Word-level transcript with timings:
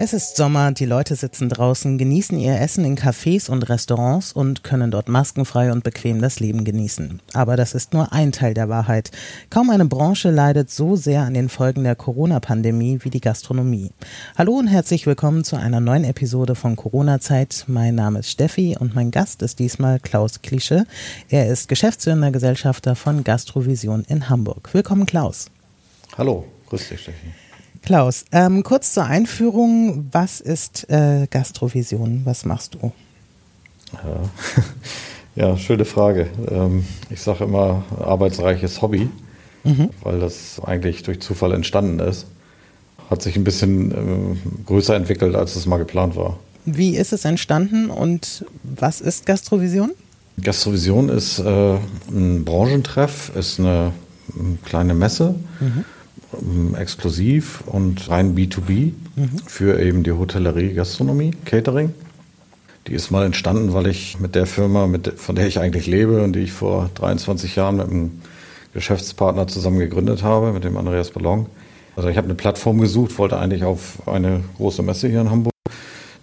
Es 0.00 0.12
ist 0.12 0.36
Sommer, 0.36 0.70
die 0.70 0.84
Leute 0.84 1.16
sitzen 1.16 1.48
draußen, 1.48 1.98
genießen 1.98 2.38
ihr 2.38 2.60
Essen 2.60 2.84
in 2.84 2.96
Cafés 2.96 3.50
und 3.50 3.68
Restaurants 3.68 4.30
und 4.32 4.62
können 4.62 4.92
dort 4.92 5.08
maskenfrei 5.08 5.72
und 5.72 5.82
bequem 5.82 6.20
das 6.22 6.38
Leben 6.38 6.62
genießen. 6.62 7.20
Aber 7.32 7.56
das 7.56 7.74
ist 7.74 7.94
nur 7.94 8.12
ein 8.12 8.30
Teil 8.30 8.54
der 8.54 8.68
Wahrheit. 8.68 9.10
Kaum 9.50 9.70
eine 9.70 9.86
Branche 9.86 10.30
leidet 10.30 10.70
so 10.70 10.94
sehr 10.94 11.22
an 11.22 11.34
den 11.34 11.48
Folgen 11.48 11.82
der 11.82 11.96
Corona-Pandemie 11.96 13.00
wie 13.02 13.10
die 13.10 13.20
Gastronomie. 13.20 13.90
Hallo 14.36 14.52
und 14.52 14.68
herzlich 14.68 15.04
willkommen 15.04 15.42
zu 15.42 15.56
einer 15.56 15.80
neuen 15.80 16.04
Episode 16.04 16.54
von 16.54 16.76
Corona-Zeit. 16.76 17.64
Mein 17.66 17.96
Name 17.96 18.20
ist 18.20 18.30
Steffi 18.30 18.76
und 18.78 18.94
mein 18.94 19.10
Gast 19.10 19.42
ist 19.42 19.58
diesmal 19.58 19.98
Klaus 19.98 20.42
Klische. 20.42 20.86
Er 21.28 21.48
ist 21.48 21.68
geschäftsführender 21.68 22.30
Gesellschafter 22.30 22.94
von 22.94 23.24
Gastrovision 23.24 24.04
in 24.06 24.28
Hamburg. 24.28 24.72
Willkommen, 24.72 25.06
Klaus. 25.06 25.46
Hallo, 26.16 26.44
grüß 26.68 26.88
dich, 26.88 27.00
Steffi. 27.00 27.47
Klaus, 27.82 28.24
ähm, 28.32 28.62
kurz 28.62 28.92
zur 28.92 29.04
Einführung. 29.04 30.08
Was 30.12 30.40
ist 30.40 30.88
äh, 30.90 31.26
Gastrovision? 31.30 32.22
Was 32.24 32.44
machst 32.44 32.74
du? 32.74 32.92
Ja, 33.92 34.20
ja 35.50 35.56
schöne 35.56 35.84
Frage. 35.84 36.28
Ähm, 36.50 36.84
ich 37.10 37.22
sage 37.22 37.44
immer 37.44 37.84
arbeitsreiches 37.98 38.82
Hobby, 38.82 39.08
mhm. 39.64 39.90
weil 40.02 40.20
das 40.20 40.60
eigentlich 40.64 41.02
durch 41.02 41.20
Zufall 41.20 41.52
entstanden 41.52 41.98
ist. 42.00 42.26
Hat 43.10 43.22
sich 43.22 43.36
ein 43.36 43.44
bisschen 43.44 43.90
äh, 43.92 44.36
größer 44.66 44.94
entwickelt, 44.94 45.34
als 45.34 45.56
es 45.56 45.66
mal 45.66 45.78
geplant 45.78 46.16
war. 46.16 46.38
Wie 46.64 46.96
ist 46.96 47.12
es 47.12 47.24
entstanden 47.24 47.88
und 47.88 48.44
was 48.62 49.00
ist 49.00 49.24
Gastrovision? 49.24 49.92
Gastrovision 50.42 51.08
ist 51.08 51.38
äh, 51.38 51.76
ein 52.10 52.44
Branchentreff, 52.44 53.32
ist 53.34 53.58
eine, 53.58 53.92
eine 54.38 54.58
kleine 54.64 54.94
Messe. 54.94 55.34
Mhm 55.60 55.84
exklusiv 56.76 57.62
und 57.66 58.08
rein 58.10 58.34
B2B 58.34 58.92
mhm. 59.16 59.30
für 59.46 59.80
eben 59.80 60.02
die 60.02 60.12
Hotellerie, 60.12 60.74
Gastronomie, 60.74 61.32
Catering. 61.44 61.92
Die 62.86 62.94
ist 62.94 63.10
mal 63.10 63.24
entstanden, 63.24 63.74
weil 63.74 63.86
ich 63.86 64.18
mit 64.18 64.34
der 64.34 64.46
Firma, 64.46 64.86
mit, 64.86 65.14
von 65.18 65.36
der 65.36 65.46
ich 65.46 65.58
eigentlich 65.60 65.86
lebe 65.86 66.22
und 66.22 66.34
die 66.34 66.40
ich 66.40 66.52
vor 66.52 66.90
23 66.94 67.56
Jahren 67.56 67.76
mit 67.76 67.90
einem 67.90 68.22
Geschäftspartner 68.72 69.46
zusammen 69.46 69.78
gegründet 69.78 70.22
habe, 70.22 70.52
mit 70.52 70.64
dem 70.64 70.76
Andreas 70.76 71.10
Ballon. 71.10 71.46
Also 71.96 72.08
ich 72.08 72.16
habe 72.16 72.26
eine 72.26 72.34
Plattform 72.34 72.80
gesucht, 72.80 73.18
wollte 73.18 73.38
eigentlich 73.38 73.64
auf 73.64 74.06
eine 74.06 74.42
große 74.56 74.82
Messe 74.82 75.08
hier 75.08 75.20
in 75.20 75.30
Hamburg. 75.30 75.52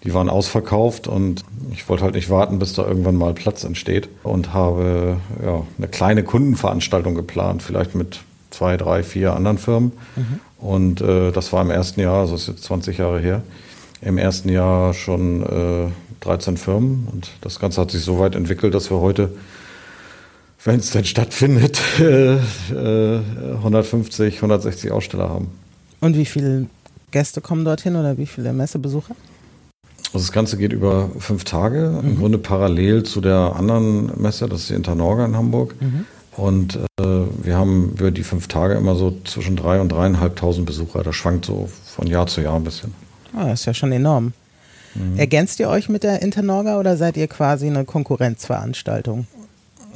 Die 0.04 0.14
waren 0.14 0.30
ausverkauft 0.30 1.08
und 1.08 1.44
ich 1.72 1.90
wollte 1.90 2.04
halt 2.04 2.14
nicht 2.14 2.30
warten, 2.30 2.60
bis 2.60 2.74
da 2.74 2.88
irgendwann 2.88 3.16
mal 3.16 3.34
Platz 3.34 3.64
entsteht 3.64 4.08
und 4.24 4.54
habe 4.54 5.18
ja, 5.44 5.64
eine 5.78 5.88
kleine 5.88 6.24
Kundenveranstaltung 6.24 7.16
geplant, 7.16 7.64
vielleicht 7.64 7.96
mit 7.96 8.20
zwei, 8.56 8.78
drei, 8.78 9.04
vier 9.04 9.34
anderen 9.34 9.58
Firmen. 9.58 9.92
Mhm. 10.16 10.40
Und 10.58 11.02
äh, 11.02 11.32
das 11.32 11.52
war 11.54 11.62
im 11.62 11.70
ersten 11.70 12.00
Jahr, 12.00 12.22
also 12.22 12.36
ist 12.36 12.48
jetzt 12.48 12.64
20 12.64 12.98
Jahre 12.98 13.20
her, 13.20 13.44
im 14.02 14.18
ersten 14.18 14.50
Jahr 14.50 14.94
schon 14.94 15.44
äh, 15.44 15.92
13 16.22 16.58
Firmen. 16.58 17.08
Und 17.12 17.30
das 17.42 17.60
Ganze 17.60 17.82
hat 17.82 17.92
sich 17.92 18.04
so 18.04 18.20
weit 18.20 18.36
entwickelt, 18.36 18.74
dass 18.74 18.90
wir 18.90 19.00
heute, 19.00 19.32
wenn 20.64 20.80
es 20.80 20.92
denn 20.92 21.06
stattfindet, 21.06 21.82
äh, 22.00 22.38
150, 22.72 24.36
160 24.38 24.92
Aussteller 24.92 25.30
haben. 25.30 25.50
Und 26.02 26.18
wie 26.18 26.26
viele 26.26 26.68
Gäste 27.12 27.42
kommen 27.42 27.66
dorthin 27.66 27.96
oder 27.96 28.18
wie 28.18 28.26
viele 28.26 28.54
Messebesucher? 28.54 29.16
Also 30.14 30.28
das 30.28 30.32
Ganze 30.32 30.58
geht 30.58 30.72
über 30.72 31.10
fünf 31.20 31.44
Tage, 31.44 32.00
mhm. 32.02 32.10
im 32.10 32.18
Grunde 32.18 32.38
parallel 32.38 33.04
zu 33.04 33.22
der 33.22 33.56
anderen 33.56 34.12
Messe, 34.22 34.48
das 34.48 34.62
ist 34.62 34.70
die 34.70 34.76
Internorga 34.76 35.26
in 35.26 35.36
Hamburg. 35.36 35.76
Mhm. 35.82 36.06
Und 36.38 36.76
äh, 37.00 37.04
wir 37.04 37.56
haben 37.56 37.92
über 37.98 38.12
die 38.12 38.24
fünf 38.24 38.48
Tage 38.48 38.74
immer 38.74 38.96
so 38.96 39.18
zwischen 39.24 39.56
drei 39.56 39.80
und 39.80 39.90
dreieinhalbtausend 39.90 40.66
Besucher. 40.66 41.04
Das 41.04 41.16
schwankt 41.16 41.46
so 41.46 41.70
von 41.86 42.08
Jahr 42.08 42.28
zu 42.28 42.42
Jahr 42.42 42.56
ein 42.56 42.64
bisschen. 42.64 42.94
Ah, 43.34 43.48
das 43.48 43.62
ist 43.62 43.66
ja 43.66 43.74
schon 43.74 43.92
enorm. 43.92 44.34
Mhm. 44.96 45.18
Ergänzt 45.18 45.60
ihr 45.60 45.70
euch 45.70 45.88
mit 45.88 46.04
der 46.04 46.22
Internorga 46.22 46.80
oder 46.80 46.98
seid 46.98 47.16
ihr 47.18 47.28
quasi 47.28 47.68
eine 47.68 47.86
Konkurrenzveranstaltung? 47.86 49.28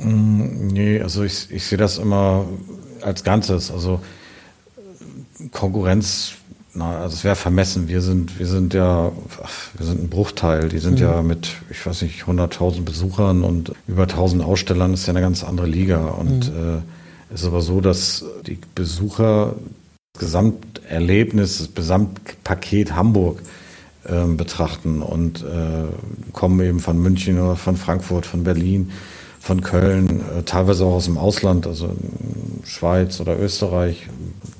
Mhm, 0.01 0.67
nee, 0.67 1.01
also 1.01 1.23
ich, 1.23 1.51
ich 1.51 1.65
sehe 1.65 1.77
das 1.77 1.97
immer 1.97 2.45
als 3.01 3.23
Ganzes. 3.23 3.71
Also 3.71 3.99
Konkurrenz 5.51 6.33
na, 6.73 6.99
also 6.99 7.15
es 7.15 7.23
wäre 7.23 7.35
vermessen. 7.35 7.87
Wir 7.87 8.01
sind, 8.01 8.37
wir 8.37 8.45
sind 8.45 8.73
ja, 8.73 9.11
wir 9.77 9.85
sind 9.85 10.03
ein 10.03 10.09
Bruchteil. 10.09 10.69
Die 10.69 10.77
sind 10.77 10.95
mhm. 10.99 11.05
ja 11.05 11.21
mit, 11.21 11.49
ich 11.69 11.83
weiß 11.85 12.03
nicht, 12.03 12.23
100.000 12.23 12.83
Besuchern 12.83 13.43
und 13.43 13.71
über 13.87 14.03
1.000 14.03 14.41
Ausstellern. 14.41 14.93
Ist 14.93 15.07
ja 15.07 15.13
eine 15.13 15.21
ganz 15.21 15.43
andere 15.43 15.67
Liga. 15.67 16.09
Und 16.09 16.53
mhm. 16.53 16.83
äh, 17.29 17.33
ist 17.33 17.45
aber 17.45 17.61
so, 17.61 17.81
dass 17.81 18.23
die 18.45 18.59
Besucher 18.75 19.55
das 20.13 20.21
Gesamterlebnis, 20.21 21.57
das 21.57 21.73
Gesamtpaket 21.73 22.93
Hamburg 22.93 23.41
äh, 24.03 24.25
betrachten 24.25 25.01
und 25.01 25.43
äh, 25.43 26.31
kommen 26.33 26.59
eben 26.61 26.79
von 26.79 26.99
München 26.99 27.39
oder 27.39 27.55
von 27.55 27.77
Frankfurt, 27.77 28.25
von 28.25 28.43
Berlin, 28.43 28.91
von 29.39 29.61
Köln, 29.61 30.21
äh, 30.37 30.43
teilweise 30.43 30.85
auch 30.85 30.95
aus 30.95 31.05
dem 31.05 31.17
Ausland, 31.17 31.65
also 31.65 31.95
Schweiz 32.63 33.19
oder 33.19 33.39
Österreich, 33.39 34.07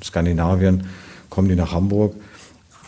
Skandinavien 0.04 0.86
kommen 1.30 1.50
die 1.50 1.56
nach 1.56 1.72
Hamburg, 1.72 2.16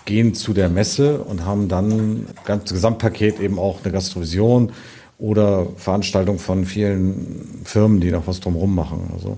gehen 0.05 0.33
zu 0.33 0.53
der 0.53 0.69
Messe 0.69 1.19
und 1.19 1.45
haben 1.45 1.67
dann 1.67 2.27
ganz 2.45 2.71
Gesamtpaket 2.71 3.39
eben 3.39 3.59
auch 3.59 3.79
eine 3.83 3.91
Gastrovision 3.91 4.71
oder 5.19 5.67
Veranstaltung 5.77 6.39
von 6.39 6.65
vielen 6.65 7.61
Firmen, 7.63 8.01
die 8.01 8.11
noch 8.11 8.27
was 8.27 8.39
drumherum 8.39 8.73
machen. 8.73 9.11
Also 9.13 9.37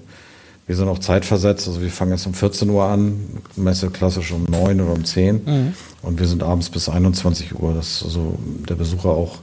wir 0.66 0.78
sind 0.78 0.88
auch 0.88 1.00
zeitversetzt, 1.00 1.68
also 1.68 1.82
wir 1.82 1.90
fangen 1.90 2.12
jetzt 2.12 2.26
um 2.26 2.34
14 2.34 2.70
Uhr 2.70 2.86
an, 2.86 3.20
Messe 3.58 3.90
klassisch 3.90 4.32
um 4.32 4.46
9 4.46 4.80
oder 4.80 4.94
um 4.94 5.04
10 5.04 5.44
mhm. 5.44 5.74
und 6.02 6.20
wir 6.20 6.28
sind 6.28 6.42
abends 6.42 6.70
bis 6.70 6.88
21 6.88 7.60
Uhr, 7.60 7.74
dass 7.74 8.02
also 8.04 8.38
der 8.70 8.76
Besucher 8.76 9.10
auch 9.10 9.40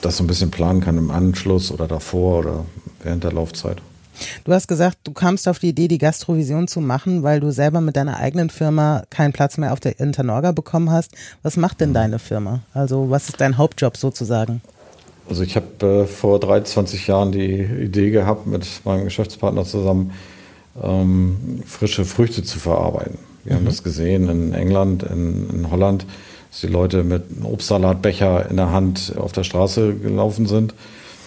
das 0.00 0.16
so 0.16 0.24
ein 0.24 0.26
bisschen 0.26 0.50
planen 0.50 0.80
kann 0.80 0.96
im 0.96 1.10
Anschluss 1.10 1.70
oder 1.70 1.86
davor 1.86 2.38
oder 2.40 2.64
während 3.02 3.24
der 3.24 3.32
Laufzeit. 3.32 3.82
Du 4.44 4.52
hast 4.52 4.68
gesagt, 4.68 4.98
du 5.04 5.12
kamst 5.12 5.48
auf 5.48 5.58
die 5.58 5.68
Idee, 5.68 5.88
die 5.88 5.98
Gastrovision 5.98 6.68
zu 6.68 6.80
machen, 6.80 7.22
weil 7.22 7.40
du 7.40 7.50
selber 7.52 7.80
mit 7.80 7.96
deiner 7.96 8.18
eigenen 8.18 8.50
Firma 8.50 9.04
keinen 9.10 9.32
Platz 9.32 9.58
mehr 9.58 9.72
auf 9.72 9.80
der 9.80 10.00
Internorga 10.00 10.52
bekommen 10.52 10.90
hast. 10.90 11.12
Was 11.42 11.56
macht 11.56 11.80
denn 11.80 11.94
deine 11.94 12.18
Firma? 12.18 12.60
Also 12.74 13.10
was 13.10 13.28
ist 13.28 13.40
dein 13.40 13.58
Hauptjob 13.58 13.96
sozusagen? 13.96 14.62
Also 15.28 15.42
ich 15.42 15.56
habe 15.56 16.02
äh, 16.02 16.06
vor 16.06 16.40
23 16.40 17.06
Jahren 17.06 17.32
die 17.32 17.60
Idee 17.60 18.10
gehabt, 18.10 18.46
mit 18.46 18.66
meinem 18.84 19.04
Geschäftspartner 19.04 19.64
zusammen 19.64 20.12
ähm, 20.82 21.62
frische 21.66 22.04
Früchte 22.04 22.42
zu 22.42 22.58
verarbeiten. 22.58 23.18
Wir 23.44 23.52
mhm. 23.52 23.58
haben 23.58 23.66
das 23.66 23.82
gesehen 23.82 24.28
in 24.28 24.52
England, 24.52 25.02
in, 25.04 25.48
in 25.50 25.70
Holland, 25.70 26.06
dass 26.50 26.60
die 26.60 26.66
Leute 26.66 27.04
mit 27.04 27.24
einem 27.30 27.46
Obstsalatbecher 27.46 28.50
in 28.50 28.56
der 28.56 28.72
Hand 28.72 29.14
auf 29.16 29.32
der 29.32 29.44
Straße 29.44 29.94
gelaufen 29.94 30.46
sind 30.46 30.74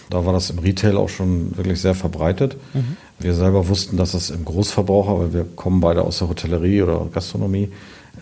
da 0.10 0.26
war 0.26 0.34
das 0.34 0.50
im 0.50 0.60
Retail 0.60 0.98
auch 0.98 1.10
schon 1.10 1.56
wirklich 1.58 1.82
sehr 1.82 1.96
verbreitet. 1.96 2.58
Mhm. 2.74 2.98
Wir 3.20 3.34
selber 3.34 3.68
wussten, 3.68 3.98
dass 3.98 4.14
es 4.14 4.30
im 4.30 4.46
Großverbraucher, 4.46 5.20
weil 5.20 5.34
wir 5.34 5.46
kommen 5.56 5.80
beide 5.80 6.02
aus 6.02 6.20
der 6.20 6.30
Hotellerie 6.30 6.82
oder 6.82 7.08
Gastronomie, 7.12 7.70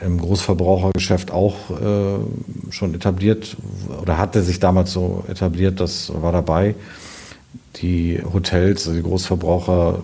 im 0.01 0.19
Großverbrauchergeschäft 0.19 1.31
auch 1.31 1.55
äh, 1.69 2.71
schon 2.71 2.93
etabliert 2.93 3.55
oder 4.01 4.17
hatte 4.17 4.41
sich 4.41 4.59
damals 4.59 4.91
so 4.91 5.23
etabliert, 5.27 5.79
das 5.79 6.11
war 6.21 6.31
dabei, 6.31 6.75
die 7.77 8.19
Hotels, 8.33 8.87
also 8.87 8.97
die 8.97 9.03
Großverbraucher 9.03 9.99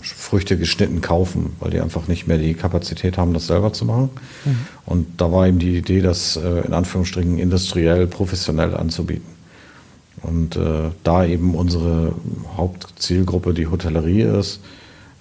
Früchte 0.00 0.58
geschnitten 0.58 1.00
kaufen, 1.00 1.56
weil 1.60 1.70
die 1.70 1.80
einfach 1.80 2.08
nicht 2.08 2.26
mehr 2.26 2.38
die 2.38 2.54
Kapazität 2.54 3.16
haben, 3.16 3.32
das 3.32 3.46
selber 3.46 3.72
zu 3.72 3.84
machen. 3.84 4.10
Mhm. 4.44 4.56
Und 4.86 5.06
da 5.20 5.32
war 5.32 5.46
eben 5.46 5.58
die 5.58 5.78
Idee, 5.78 6.00
das 6.00 6.36
äh, 6.36 6.60
in 6.66 6.72
Anführungsstrichen 6.72 7.38
industriell, 7.38 8.06
professionell 8.06 8.74
anzubieten. 8.76 9.33
Und 10.24 10.56
äh, 10.56 10.90
da 11.02 11.24
eben 11.24 11.54
unsere 11.54 12.14
Hauptzielgruppe 12.56 13.52
die 13.54 13.66
Hotellerie 13.66 14.22
ist, 14.22 14.60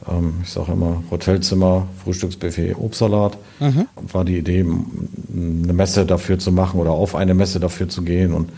ähm, 0.10 0.36
ich 0.44 0.50
sage 0.50 0.72
immer 0.72 1.04
Hotelzimmer, 1.12 1.88
Frühstücksbuffet, 2.04 2.76
Obstsalat, 2.78 3.38
mhm. 3.60 3.88
war 3.96 4.26
die 4.26 4.38
Idee, 4.38 4.62
eine 4.62 5.74
Messe 5.74 6.06
dafür 6.06 6.40
zu 6.40 6.52
machen 6.52 6.80
oder 6.80 6.92
auf 6.92 7.16
eine 7.16 7.34
Messe 7.34 7.60
dafür 7.60 7.90
zu 7.90 8.04
gehen. 8.04 8.34
Und 8.34 8.50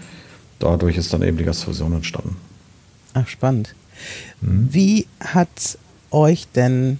dadurch 0.59 0.97
ist 0.97 1.13
dann 1.13 1.23
eben 1.23 1.37
die 1.37 1.43
Gastfusion 1.43 1.93
entstanden. 1.93 2.35
Ach, 3.13 3.27
spannend. 3.27 3.75
Mhm. 4.41 4.69
Wie 4.71 5.07
hat 5.19 5.77
euch 6.11 6.47
denn 6.53 6.99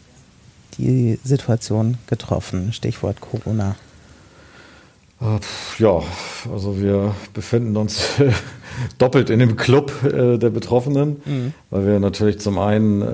die 0.77 1.19
Situation 1.24 1.98
getroffen? 2.07 2.74
Stichwort 2.74 3.21
Corona. 3.21 3.75
Äh, 5.21 5.39
ja, 5.81 6.01
also 6.51 6.79
wir 6.79 7.15
befinden 7.33 7.77
uns 7.77 8.07
doppelt 8.97 9.29
in 9.29 9.39
dem 9.39 9.56
Club 9.56 9.91
äh, 10.03 10.38
der 10.38 10.50
Betroffenen, 10.50 11.21
mhm. 11.25 11.53
weil 11.69 11.85
wir 11.85 12.00
natürlich 12.00 12.39
zum 12.39 12.59
einen, 12.59 13.01
äh, 13.01 13.06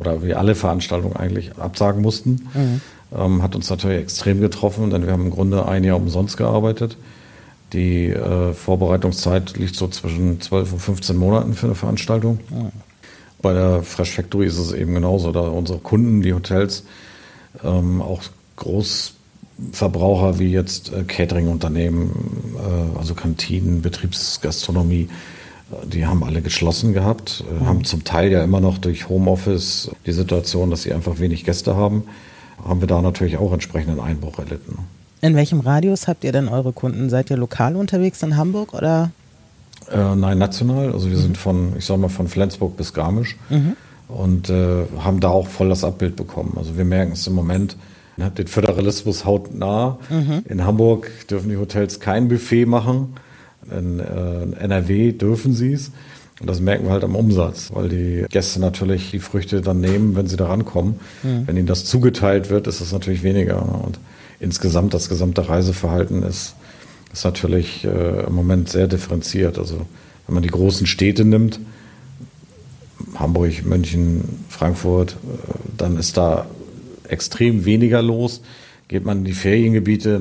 oder 0.00 0.22
wir 0.22 0.38
alle 0.38 0.54
Veranstaltungen 0.54 1.16
eigentlich 1.16 1.56
absagen 1.58 2.02
mussten. 2.02 2.48
Mhm. 2.54 2.80
Ähm, 3.16 3.42
hat 3.42 3.56
uns 3.56 3.68
natürlich 3.70 4.00
extrem 4.00 4.40
getroffen, 4.40 4.90
denn 4.90 5.04
wir 5.04 5.12
haben 5.12 5.26
im 5.26 5.30
Grunde 5.30 5.66
ein 5.66 5.84
Jahr 5.84 5.96
umsonst 5.96 6.36
gearbeitet. 6.36 6.96
Die 7.72 8.08
äh, 8.08 8.52
Vorbereitungszeit 8.52 9.56
liegt 9.56 9.76
so 9.76 9.88
zwischen 9.88 10.40
12 10.40 10.72
und 10.72 10.78
15 10.80 11.16
Monaten 11.16 11.54
für 11.54 11.66
eine 11.66 11.74
Veranstaltung. 11.74 12.40
Ja. 12.50 12.70
Bei 13.42 13.54
der 13.54 13.82
Fresh 13.82 14.14
Factory 14.14 14.46
ist 14.46 14.58
es 14.58 14.72
eben 14.72 14.94
genauso. 14.94 15.32
Da 15.32 15.40
unsere 15.40 15.78
Kunden, 15.78 16.20
die 16.22 16.34
Hotels, 16.34 16.84
ähm, 17.64 18.02
auch 18.02 18.22
Großverbraucher 19.60 20.38
wie 20.38 20.50
jetzt 20.50 20.92
äh, 20.92 21.02
Catering-Unternehmen, 21.04 22.54
äh, 22.56 22.98
also 22.98 23.14
Kantinen, 23.14 23.82
Betriebsgastronomie, 23.82 25.08
äh, 25.70 25.86
die 25.86 26.06
haben 26.06 26.24
alle 26.24 26.42
geschlossen 26.42 26.92
gehabt, 26.92 27.44
äh, 27.48 27.60
mhm. 27.62 27.66
haben 27.66 27.84
zum 27.84 28.04
Teil 28.04 28.30
ja 28.30 28.42
immer 28.42 28.60
noch 28.60 28.78
durch 28.78 29.08
Homeoffice 29.08 29.90
die 30.06 30.12
Situation, 30.12 30.70
dass 30.70 30.82
sie 30.82 30.92
einfach 30.92 31.18
wenig 31.18 31.44
Gäste 31.44 31.76
haben, 31.76 32.04
haben 32.64 32.80
wir 32.80 32.88
da 32.88 33.00
natürlich 33.02 33.38
auch 33.38 33.52
entsprechenden 33.52 34.00
Einbruch 34.00 34.38
erlitten. 34.38 34.78
In 35.22 35.34
welchem 35.36 35.60
Radius 35.60 36.08
habt 36.08 36.24
ihr 36.24 36.32
denn 36.32 36.48
eure 36.48 36.72
Kunden? 36.72 37.10
Seid 37.10 37.30
ihr 37.30 37.36
lokal 37.36 37.76
unterwegs 37.76 38.22
in 38.22 38.36
Hamburg 38.36 38.72
oder? 38.72 39.10
Äh, 39.90 40.14
nein, 40.14 40.38
national. 40.38 40.92
Also 40.92 41.10
wir 41.10 41.18
mhm. 41.18 41.22
sind 41.22 41.38
von, 41.38 41.76
ich 41.76 41.84
sag 41.84 41.98
mal, 41.98 42.08
von 42.08 42.28
Flensburg 42.28 42.76
bis 42.76 42.94
Garmisch 42.94 43.36
mhm. 43.50 43.76
und 44.08 44.48
äh, 44.48 44.84
haben 44.98 45.20
da 45.20 45.28
auch 45.28 45.46
voll 45.46 45.68
das 45.68 45.84
Abbild 45.84 46.16
bekommen. 46.16 46.54
Also 46.56 46.76
wir 46.78 46.84
merken 46.84 47.12
es 47.12 47.26
im 47.26 47.34
Moment, 47.34 47.76
den 48.28 48.46
Föderalismus 48.46 49.24
hautnah. 49.24 49.98
Mhm. 50.10 50.44
In 50.48 50.64
Hamburg 50.64 51.10
dürfen 51.28 51.48
die 51.48 51.56
Hotels 51.56 52.00
kein 52.00 52.28
Buffet 52.28 52.66
machen. 52.66 53.14
In 53.70 54.00
äh, 54.00 54.62
NRW 54.62 55.12
dürfen 55.12 55.54
sie 55.54 55.72
es. 55.72 55.92
Und 56.40 56.48
das 56.48 56.60
merken 56.60 56.84
wir 56.84 56.92
halt 56.92 57.04
am 57.04 57.16
Umsatz, 57.16 57.70
weil 57.72 57.90
die 57.90 58.24
Gäste 58.30 58.60
natürlich 58.60 59.10
die 59.10 59.18
Früchte 59.18 59.60
dann 59.60 59.80
nehmen, 59.80 60.16
wenn 60.16 60.26
sie 60.26 60.36
da 60.36 60.46
rankommen. 60.46 60.98
Mhm. 61.22 61.46
Wenn 61.46 61.56
ihnen 61.56 61.66
das 61.66 61.84
zugeteilt 61.84 62.48
wird, 62.48 62.66
ist 62.66 62.80
es 62.80 62.92
natürlich 62.92 63.22
weniger. 63.22 63.62
Und 63.84 63.98
insgesamt 64.40 64.94
das 64.94 65.08
gesamte 65.08 65.48
Reiseverhalten 65.48 66.22
ist, 66.22 66.54
ist 67.12 67.24
natürlich 67.24 67.84
äh, 67.84 68.26
im 68.26 68.34
Moment 68.34 68.70
sehr 68.70 68.86
differenziert. 68.86 69.58
Also 69.58 69.86
wenn 70.26 70.34
man 70.34 70.42
die 70.42 70.48
großen 70.48 70.86
Städte 70.86 71.24
nimmt, 71.24 71.60
Hamburg, 73.16 73.64
München, 73.66 74.44
Frankfurt, 74.48 75.12
äh, 75.12 75.16
dann 75.76 75.98
ist 75.98 76.16
da 76.16 76.46
extrem 77.10 77.64
weniger 77.64 78.02
los. 78.02 78.42
Geht 78.88 79.04
man 79.04 79.18
in 79.18 79.24
die 79.24 79.32
Feriengebiete, 79.32 80.20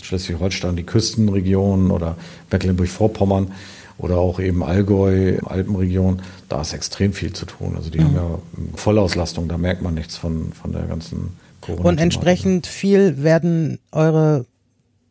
Schleswig-Holstein, 0.00 0.76
die 0.76 0.84
Küstenregionen 0.84 1.90
oder 1.90 2.16
Mecklenburg-Vorpommern 2.50 3.52
oder 3.98 4.18
auch 4.18 4.40
eben 4.40 4.62
Allgäu, 4.62 5.38
Alpenregion, 5.44 6.22
da 6.48 6.62
ist 6.62 6.72
extrem 6.72 7.12
viel 7.12 7.32
zu 7.32 7.44
tun. 7.46 7.74
Also 7.76 7.90
die 7.90 7.98
mhm. 7.98 8.04
haben 8.04 8.14
ja 8.14 8.38
Vollauslastung, 8.76 9.48
da 9.48 9.58
merkt 9.58 9.82
man 9.82 9.94
nichts 9.94 10.16
von, 10.16 10.52
von 10.52 10.72
der 10.72 10.82
ganzen 10.82 11.36
Corona. 11.60 11.88
Und 11.88 11.98
entsprechend 12.00 12.66
viel 12.66 13.22
werden 13.22 13.78
eure 13.92 14.46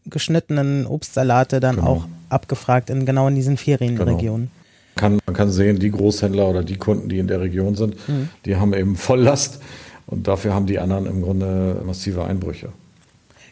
geschnittenen 0.06 0.88
Obstsalate 0.88 1.60
dann 1.60 1.76
genau. 1.76 1.88
auch 1.88 2.06
abgefragt 2.30 2.90
in 2.90 3.06
genau 3.06 3.28
in 3.28 3.36
diesen 3.36 3.58
Ferienregionen. 3.58 4.50
Genau. 4.50 4.58
Kann, 4.96 5.20
man 5.26 5.36
kann 5.36 5.52
sehen, 5.52 5.78
die 5.78 5.92
Großhändler 5.92 6.48
oder 6.50 6.64
die 6.64 6.78
Kunden, 6.78 7.10
die 7.10 7.20
in 7.20 7.28
der 7.28 7.42
Region 7.42 7.76
sind, 7.76 7.96
mhm. 8.08 8.30
die 8.46 8.56
haben 8.56 8.74
eben 8.74 8.96
Volllast 8.96 9.62
und 10.08 10.28
dafür 10.28 10.54
haben 10.54 10.66
die 10.66 10.80
anderen 10.80 11.06
im 11.06 11.22
Grunde 11.22 11.82
massive 11.86 12.24
Einbrüche. 12.24 12.70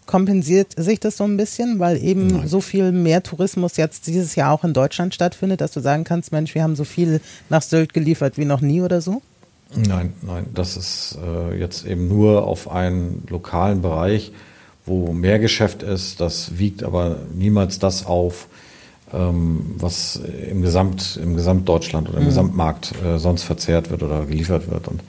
Kompensiert 0.05 0.73
sich 0.77 0.99
das 0.99 1.17
so 1.17 1.23
ein 1.23 1.35
bisschen, 1.35 1.79
weil 1.79 2.01
eben 2.01 2.27
Nein. 2.27 2.47
so 2.47 2.61
viel 2.61 2.91
mehr 2.91 3.23
Tourismus 3.23 3.75
jetzt 3.77 4.07
dieses 4.07 4.35
Jahr 4.35 4.51
auch 4.51 4.63
in 4.63 4.73
Deutschland 4.73 5.15
stattfindet, 5.15 5.61
dass 5.61 5.71
du 5.71 5.79
sagen 5.79 6.03
kannst, 6.03 6.31
Mensch, 6.31 6.53
wir 6.53 6.63
haben 6.63 6.75
so 6.75 6.83
viel 6.83 7.21
nach 7.49 7.61
Sylt 7.61 7.93
geliefert 7.93 8.37
wie 8.37 8.45
noch 8.45 8.61
nie 8.61 8.81
oder 8.81 9.01
so? 9.01 9.21
Nein, 9.75 10.13
nein, 10.21 10.45
das 10.53 10.77
ist 10.77 11.17
äh, 11.21 11.57
jetzt 11.57 11.85
eben 11.85 12.07
nur 12.07 12.45
auf 12.45 12.69
einen 12.69 13.23
lokalen 13.29 13.81
Bereich, 13.81 14.31
wo 14.85 15.11
mehr 15.11 15.39
Geschäft 15.39 15.81
ist. 15.81 16.21
Das 16.21 16.59
wiegt 16.59 16.83
aber 16.83 17.17
niemals 17.33 17.79
das 17.79 18.05
auf, 18.05 18.47
ähm, 19.11 19.75
was 19.79 20.19
im 20.49 20.61
Gesamt, 20.61 21.19
im 21.21 21.35
Gesamtdeutschland 21.35 22.09
oder 22.09 22.19
im 22.19 22.25
mhm. 22.25 22.29
Gesamtmarkt 22.29 22.93
äh, 23.03 23.17
sonst 23.17 23.43
verzehrt 23.43 23.89
wird 23.89 24.03
oder 24.03 24.25
geliefert 24.25 24.69
wird. 24.69 24.87
Und 24.87 25.01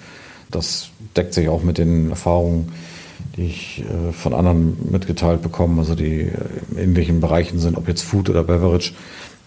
das 0.51 0.89
deckt 1.17 1.35
sich 1.35 1.49
auch 1.49 1.63
mit 1.63 1.79
den 1.79 2.11
Erfahrungen, 2.11 2.73
die 3.37 3.47
ich 3.47 3.85
äh, 3.85 4.13
von 4.13 4.35
anderen 4.35 4.91
mitgeteilt 4.91 5.43
bekomme, 5.43 5.81
also 5.81 5.95
die 5.95 6.23
äh, 6.23 6.33
in 6.73 6.79
ähnlichen 6.79 7.21
Bereichen 7.21 7.59
sind, 7.59 7.77
ob 7.77 7.89
jetzt 7.89 8.03
Food 8.03 8.31
oder 8.31 8.45
Beverage. 8.45 8.93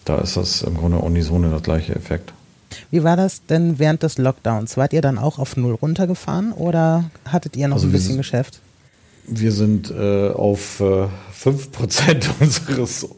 Da 0.04 0.18
ist 0.18 0.36
das 0.36 0.62
im 0.62 0.76
Grunde 0.76 0.98
unisono 0.98 1.50
der 1.50 1.60
gleiche 1.60 1.94
Effekt. 1.94 2.32
Wie 2.90 3.04
war 3.04 3.16
das 3.16 3.44
denn 3.46 3.78
während 3.78 4.02
des 4.02 4.18
Lockdowns? 4.18 4.76
Wart 4.76 4.92
ihr 4.92 5.02
dann 5.02 5.18
auch 5.18 5.38
auf 5.38 5.56
Null 5.56 5.74
runtergefahren 5.74 6.52
oder 6.52 7.10
hattet 7.24 7.56
ihr 7.56 7.68
noch 7.68 7.76
also 7.76 7.88
ein 7.88 7.92
bisschen 7.92 8.16
Geschäft? 8.16 8.60
Wir 9.26 9.52
sind 9.52 9.90
äh, 9.90 10.30
auf 10.30 10.80
äh, 10.80 11.06
5% 11.42 12.30
unseres 12.40 13.08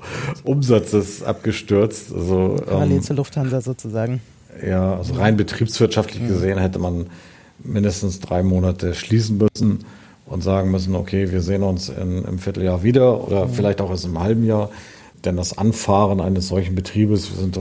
Umsatzes 0.45 1.23
abgestürzt. 1.23 2.13
Also, 2.13 2.57
Parallel 2.67 2.97
ähm, 2.97 3.03
zur 3.03 3.17
Lufthansa 3.17 3.61
sozusagen. 3.61 4.21
Ja, 4.67 4.97
also 4.97 5.15
rein 5.15 5.37
betriebswirtschaftlich 5.37 6.23
mhm. 6.23 6.29
gesehen 6.29 6.59
hätte 6.59 6.79
man 6.79 7.07
mindestens 7.65 8.21
drei 8.21 8.43
Monate 8.43 8.95
schließen 8.95 9.39
müssen 9.39 9.85
und 10.27 10.43
sagen 10.43 10.71
müssen, 10.71 10.95
okay, 10.95 11.31
wir 11.31 11.43
sehen 11.43 11.63
uns 11.63 11.89
in, 11.89 12.25
im 12.25 12.39
Vierteljahr 12.39 12.83
wieder 12.83 13.27
oder 13.27 13.47
mhm. 13.47 13.53
vielleicht 13.53 13.81
auch 13.81 13.91
erst 13.91 14.05
im 14.05 14.19
halben 14.19 14.45
Jahr. 14.45 14.71
Denn 15.25 15.37
das 15.37 15.57
Anfahren 15.57 16.21
eines 16.21 16.49
solchen 16.49 16.75
Betriebes, 16.75 17.31
wir 17.31 17.39
sind 17.39 17.57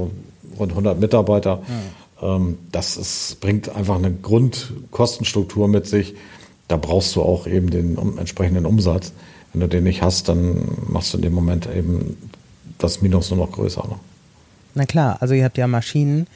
rund 0.57 0.71
100 0.71 0.99
Mitarbeiter, 0.99 1.57
mhm. 1.57 2.25
ähm, 2.25 2.57
das 2.71 2.97
ist, 2.97 3.39
bringt 3.39 3.75
einfach 3.75 3.95
eine 3.95 4.11
Grundkostenstruktur 4.11 5.67
mit 5.67 5.85
sich. 5.85 6.15
Da 6.67 6.77
brauchst 6.77 7.15
du 7.15 7.21
auch 7.21 7.47
eben 7.47 7.69
den 7.69 7.97
um, 7.97 8.17
entsprechenden 8.17 8.65
Umsatz. 8.65 9.11
Wenn 9.53 9.61
du 9.61 9.67
den 9.67 9.83
nicht 9.83 10.01
hast, 10.01 10.29
dann 10.29 10.61
machst 10.87 11.13
du 11.13 11.17
in 11.17 11.23
dem 11.23 11.33
Moment 11.33 11.67
eben 11.67 12.17
das 12.77 13.01
Minus 13.01 13.29
nur 13.29 13.39
noch 13.45 13.51
größer. 13.51 13.83
Ne? 13.87 13.95
Na 14.75 14.85
klar, 14.85 15.17
also 15.19 15.33
ihr 15.33 15.43
habt 15.43 15.57
ja 15.57 15.67
Maschinen, 15.67 16.27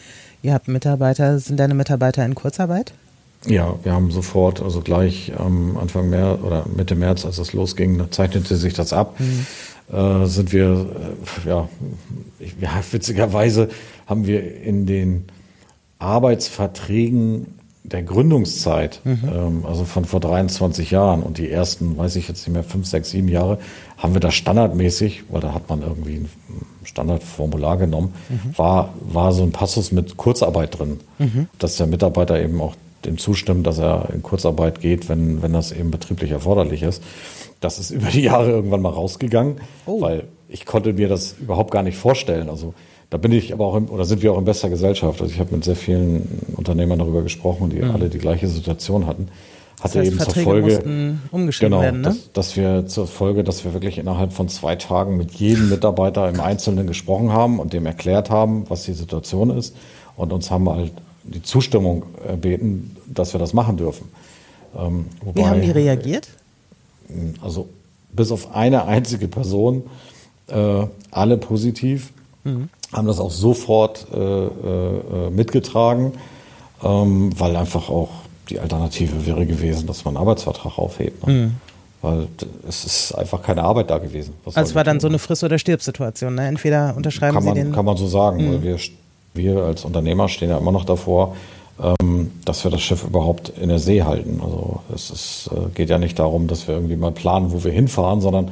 ihr 0.41 0.53
habt 0.53 0.67
Mitarbeiter. 0.67 1.39
Sind 1.39 1.59
deine 1.59 1.73
Mitarbeiter 1.73 2.25
in 2.25 2.35
Kurzarbeit? 2.35 2.93
Ja, 3.47 3.75
wir 3.83 3.93
haben 3.93 4.11
sofort, 4.11 4.61
also 4.61 4.81
gleich 4.81 5.33
am 5.37 5.77
Anfang 5.77 6.09
März 6.09 6.41
oder 6.41 6.65
Mitte 6.75 6.95
März, 6.95 7.25
als 7.25 7.37
es 7.37 7.53
losging, 7.53 8.01
zeichnete 8.11 8.55
sich 8.55 8.73
das 8.73 8.93
ab. 8.93 9.19
Mhm. 9.19 9.45
Äh, 9.95 10.25
sind 10.25 10.51
wir, 10.51 10.87
äh, 11.45 11.49
ja, 11.49 11.69
ja, 12.59 12.69
witzigerweise 12.91 13.69
haben 14.07 14.25
wir 14.25 14.61
in 14.63 14.85
den 14.85 15.25
Arbeitsverträgen 15.99 17.47
der 17.83 18.01
Gründungszeit, 18.01 19.01
mhm. 19.03 19.19
ähm, 19.31 19.65
also 19.65 19.85
von 19.85 20.05
vor 20.05 20.19
23 20.19 20.89
Jahren 20.89 21.21
und 21.21 21.37
die 21.37 21.51
ersten, 21.51 21.97
weiß 21.97 22.15
ich 22.15 22.27
jetzt 22.27 22.47
nicht 22.47 22.53
mehr, 22.53 22.63
fünf, 22.63 22.87
sechs, 22.87 23.11
sieben 23.11 23.27
Jahre, 23.27 23.59
haben 23.97 24.13
wir 24.13 24.21
das 24.21 24.33
standardmäßig, 24.33 25.25
weil 25.29 25.41
da 25.41 25.53
hat 25.53 25.69
man 25.69 25.83
irgendwie 25.83 26.15
ein 26.15 26.29
Standardformular 26.83 27.77
genommen, 27.77 28.13
mhm. 28.29 28.57
war, 28.57 28.93
war 29.01 29.33
so 29.33 29.43
ein 29.43 29.51
Passus 29.51 29.91
mit 29.91 30.17
Kurzarbeit 30.17 30.79
drin, 30.79 30.99
mhm. 31.19 31.47
dass 31.59 31.77
der 31.77 31.85
Mitarbeiter 31.85 32.41
eben 32.41 32.59
auch 32.59 32.75
dem 33.05 33.17
zustimmen, 33.17 33.63
dass 33.63 33.79
er 33.79 34.09
in 34.13 34.23
Kurzarbeit 34.23 34.81
geht, 34.81 35.09
wenn, 35.09 35.41
wenn 35.41 35.53
das 35.53 35.71
eben 35.71 35.91
betrieblich 35.91 36.31
erforderlich 36.31 36.83
ist. 36.83 37.03
Das 37.61 37.79
ist 37.79 37.91
über 37.91 38.07
die 38.07 38.21
Jahre 38.21 38.51
irgendwann 38.51 38.81
mal 38.81 38.89
rausgegangen, 38.89 39.57
oh. 39.85 40.01
weil 40.01 40.27
ich 40.47 40.65
konnte 40.65 40.93
mir 40.93 41.07
das 41.07 41.35
überhaupt 41.39 41.71
gar 41.71 41.83
nicht 41.83 41.97
vorstellen. 41.97 42.49
Also 42.49 42.73
da 43.09 43.17
bin 43.17 43.31
ich 43.31 43.53
aber 43.53 43.65
auch, 43.65 43.75
im, 43.75 43.89
oder 43.89 44.05
sind 44.05 44.21
wir 44.21 44.33
auch 44.33 44.37
in 44.37 44.45
bester 44.45 44.69
Gesellschaft. 44.69 45.21
Also 45.21 45.33
ich 45.33 45.39
habe 45.39 45.55
mit 45.55 45.63
sehr 45.63 45.75
vielen 45.75 46.53
Unternehmern 46.55 46.99
darüber 46.99 47.21
gesprochen, 47.21 47.69
die 47.69 47.81
mhm. 47.81 47.91
alle 47.91 48.09
die 48.09 48.17
gleiche 48.17 48.47
Situation 48.47 49.07
hatten. 49.07 49.29
Hatte 49.81 49.99
das 49.99 50.07
heißt, 50.07 50.07
eben 50.07 50.17
Verträge 50.17 50.43
zur 50.43 50.43
Folge, 51.29 51.53
genau, 51.59 51.81
werden, 51.81 52.01
ne? 52.01 52.07
dass, 52.07 52.31
dass 52.31 52.55
wir 52.55 52.87
zur 52.87 53.07
Folge, 53.07 53.43
dass 53.43 53.65
wir 53.65 53.73
wirklich 53.73 53.97
innerhalb 53.97 54.33
von 54.33 54.47
zwei 54.47 54.75
Tagen 54.75 55.17
mit 55.17 55.33
jedem 55.33 55.69
Mitarbeiter 55.69 56.29
im 56.29 56.39
Einzelnen 56.39 56.87
gesprochen 56.87 57.33
haben 57.33 57.59
und 57.59 57.73
dem 57.73 57.85
erklärt 57.85 58.29
haben, 58.29 58.69
was 58.69 58.83
die 58.83 58.93
Situation 58.93 59.49
ist 59.49 59.75
und 60.15 60.33
uns 60.33 60.49
haben 60.49 60.69
halt 60.69 60.93
die 61.25 61.41
Zustimmung 61.41 62.03
erbeten, 62.25 62.95
dass 63.07 63.33
wir 63.33 63.39
das 63.39 63.53
machen 63.53 63.77
dürfen. 63.77 64.09
Ähm, 64.77 65.05
wobei, 65.21 65.41
Wie 65.41 65.45
haben 65.45 65.61
die 65.61 65.71
reagiert? 65.71 66.29
Also 67.41 67.67
bis 68.11 68.31
auf 68.31 68.55
eine 68.55 68.85
einzige 68.85 69.27
Person, 69.27 69.83
äh, 70.47 70.85
alle 71.11 71.37
positiv, 71.37 72.11
mhm. 72.43 72.69
haben 72.93 73.07
das 73.07 73.19
auch 73.19 73.31
sofort 73.31 74.07
äh, 74.13 74.17
äh, 74.17 75.29
mitgetragen, 75.29 76.13
ähm, 76.83 77.31
weil 77.37 77.55
einfach 77.55 77.89
auch 77.89 78.09
die 78.49 78.59
Alternative 78.59 79.25
wäre 79.25 79.45
gewesen, 79.45 79.87
dass 79.87 80.05
man 80.05 80.15
einen 80.15 80.21
Arbeitsvertrag 80.21 80.77
aufhebt. 80.77 81.25
Ne? 81.27 81.33
Mhm. 81.33 81.51
Weil 82.01 82.27
es 82.67 82.85
ist 82.85 83.13
einfach 83.13 83.41
keine 83.41 83.63
Arbeit 83.63 83.89
da 83.89 83.97
gewesen. 83.97 84.33
Was 84.43 84.55
also 84.55 84.69
es 84.69 84.75
war 84.75 84.83
dann 84.83 84.99
so 84.99 85.07
eine 85.07 85.17
Friss- 85.17 85.43
oder 85.43 85.57
Stirb-Situation. 85.57 86.35
Ne? 86.35 86.47
Entweder 86.47 86.95
unterschreiben 86.95 87.33
kann 87.33 87.43
man, 87.43 87.55
Sie 87.55 87.63
den... 87.63 87.71
Kann 87.71 87.85
man 87.85 87.97
so 87.97 88.05
sagen, 88.07 88.45
mhm. 88.45 88.53
weil 88.53 88.63
wir 88.63 88.77
wir 89.35 89.63
als 89.63 89.85
Unternehmer 89.85 90.29
stehen 90.29 90.49
ja 90.49 90.57
immer 90.57 90.71
noch 90.71 90.85
davor, 90.85 91.35
ähm, 91.81 92.31
dass 92.45 92.63
wir 92.63 92.71
das 92.71 92.81
Schiff 92.81 93.03
überhaupt 93.03 93.49
in 93.49 93.69
der 93.69 93.79
See 93.79 94.03
halten. 94.03 94.39
Also 94.41 94.81
es 94.93 95.09
ist, 95.09 95.49
äh, 95.51 95.69
geht 95.73 95.89
ja 95.89 95.97
nicht 95.97 96.17
darum, 96.19 96.47
dass 96.47 96.67
wir 96.67 96.75
irgendwie 96.75 96.95
mal 96.95 97.11
planen, 97.11 97.51
wo 97.51 97.63
wir 97.63 97.71
hinfahren, 97.71 98.21
sondern 98.21 98.51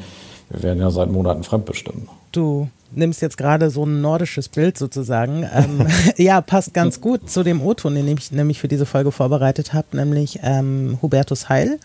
wir 0.49 0.63
werden 0.63 0.79
ja 0.79 0.91
seit 0.91 1.09
Monaten 1.09 1.43
fremdbestimmt. 1.43 2.09
Du 2.31 2.67
nimmst 2.95 3.21
jetzt 3.21 3.37
gerade 3.37 3.69
so 3.69 3.85
ein 3.85 4.01
nordisches 4.01 4.49
Bild 4.49 4.77
sozusagen. 4.77 5.47
Ähm, 5.53 5.87
ja, 6.17 6.41
passt 6.41 6.73
ganz 6.73 7.01
gut 7.01 7.29
zu 7.29 7.43
dem 7.43 7.61
O-Ton, 7.61 7.95
den 7.95 8.07
ich 8.07 8.31
nämlich 8.31 8.59
für 8.59 8.67
diese 8.67 8.85
Folge 8.85 9.11
vorbereitet 9.11 9.73
habe, 9.73 9.95
nämlich 9.95 10.39
ähm, 10.43 10.97
Hubertus 11.01 11.49
Heil, 11.49 11.79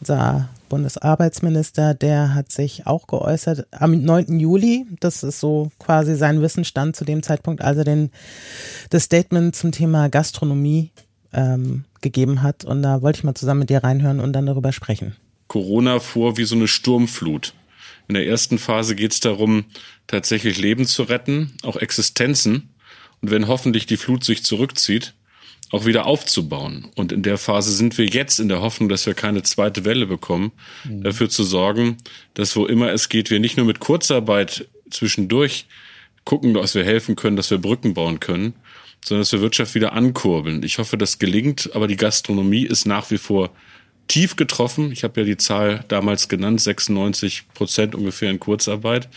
unser 0.00 0.48
Bundesarbeitsminister, 0.68 1.92
der 1.92 2.34
hat 2.34 2.50
sich 2.50 2.86
auch 2.86 3.06
geäußert 3.06 3.66
am 3.72 4.02
9. 4.02 4.40
Juli. 4.40 4.86
Das 5.00 5.22
ist 5.22 5.38
so 5.38 5.70
quasi 5.78 6.16
sein 6.16 6.40
Wissensstand 6.40 6.96
zu 6.96 7.04
dem 7.04 7.22
Zeitpunkt, 7.22 7.60
als 7.60 7.76
er 7.76 7.84
den, 7.84 8.10
das 8.88 9.02
Statement 9.02 9.54
zum 9.54 9.72
Thema 9.72 10.08
Gastronomie 10.08 10.90
ähm, 11.34 11.84
gegeben 12.00 12.42
hat. 12.42 12.64
Und 12.64 12.82
da 12.82 13.02
wollte 13.02 13.18
ich 13.18 13.24
mal 13.24 13.34
zusammen 13.34 13.60
mit 13.60 13.70
dir 13.70 13.84
reinhören 13.84 14.18
und 14.18 14.32
dann 14.32 14.46
darüber 14.46 14.72
sprechen. 14.72 15.14
Corona 15.46 16.00
vor 16.00 16.38
wie 16.38 16.44
so 16.44 16.54
eine 16.54 16.68
Sturmflut. 16.68 17.52
In 18.08 18.14
der 18.14 18.26
ersten 18.26 18.58
Phase 18.58 18.94
geht 18.94 19.12
es 19.12 19.20
darum, 19.20 19.64
tatsächlich 20.06 20.58
Leben 20.58 20.86
zu 20.86 21.04
retten, 21.04 21.52
auch 21.62 21.76
Existenzen. 21.76 22.70
Und 23.20 23.30
wenn 23.30 23.48
hoffentlich 23.48 23.86
die 23.86 23.96
Flut 23.96 24.24
sich 24.24 24.44
zurückzieht, 24.44 25.14
auch 25.72 25.86
wieder 25.86 26.06
aufzubauen. 26.06 26.88
Und 26.94 27.12
in 27.12 27.22
der 27.22 27.38
Phase 27.38 27.72
sind 27.72 27.96
wir 27.96 28.04
jetzt 28.04 28.38
in 28.38 28.48
der 28.48 28.60
Hoffnung, 28.60 28.90
dass 28.90 29.06
wir 29.06 29.14
keine 29.14 29.42
zweite 29.42 29.86
Welle 29.86 30.06
bekommen, 30.06 30.52
mhm. 30.84 31.02
dafür 31.02 31.30
zu 31.30 31.44
sorgen, 31.44 31.96
dass 32.34 32.54
wo 32.56 32.66
immer 32.66 32.92
es 32.92 33.08
geht, 33.08 33.30
wir 33.30 33.40
nicht 33.40 33.56
nur 33.56 33.64
mit 33.64 33.80
Kurzarbeit 33.80 34.68
zwischendurch 34.90 35.66
gucken, 36.24 36.54
dass 36.54 36.74
wir 36.74 36.84
helfen 36.84 37.16
können, 37.16 37.36
dass 37.36 37.50
wir 37.50 37.58
Brücken 37.58 37.94
bauen 37.94 38.20
können, 38.20 38.52
sondern 39.02 39.22
dass 39.22 39.32
wir 39.32 39.40
Wirtschaft 39.40 39.74
wieder 39.74 39.94
ankurbeln. 39.94 40.62
Ich 40.62 40.76
hoffe, 40.76 40.98
das 40.98 41.18
gelingt, 41.18 41.70
aber 41.74 41.86
die 41.86 41.96
Gastronomie 41.96 42.64
ist 42.64 42.84
nach 42.84 43.10
wie 43.10 43.18
vor 43.18 43.50
tief 44.08 44.36
getroffen. 44.36 44.92
Ich 44.92 45.04
habe 45.04 45.20
ja 45.20 45.26
die 45.26 45.36
Zahl 45.36 45.84
damals 45.88 46.28
genannt, 46.28 46.60
96 46.60 47.48
Prozent 47.54 47.94
ungefähr 47.94 48.30
in 48.30 48.40
Kurzarbeit. 48.40 49.08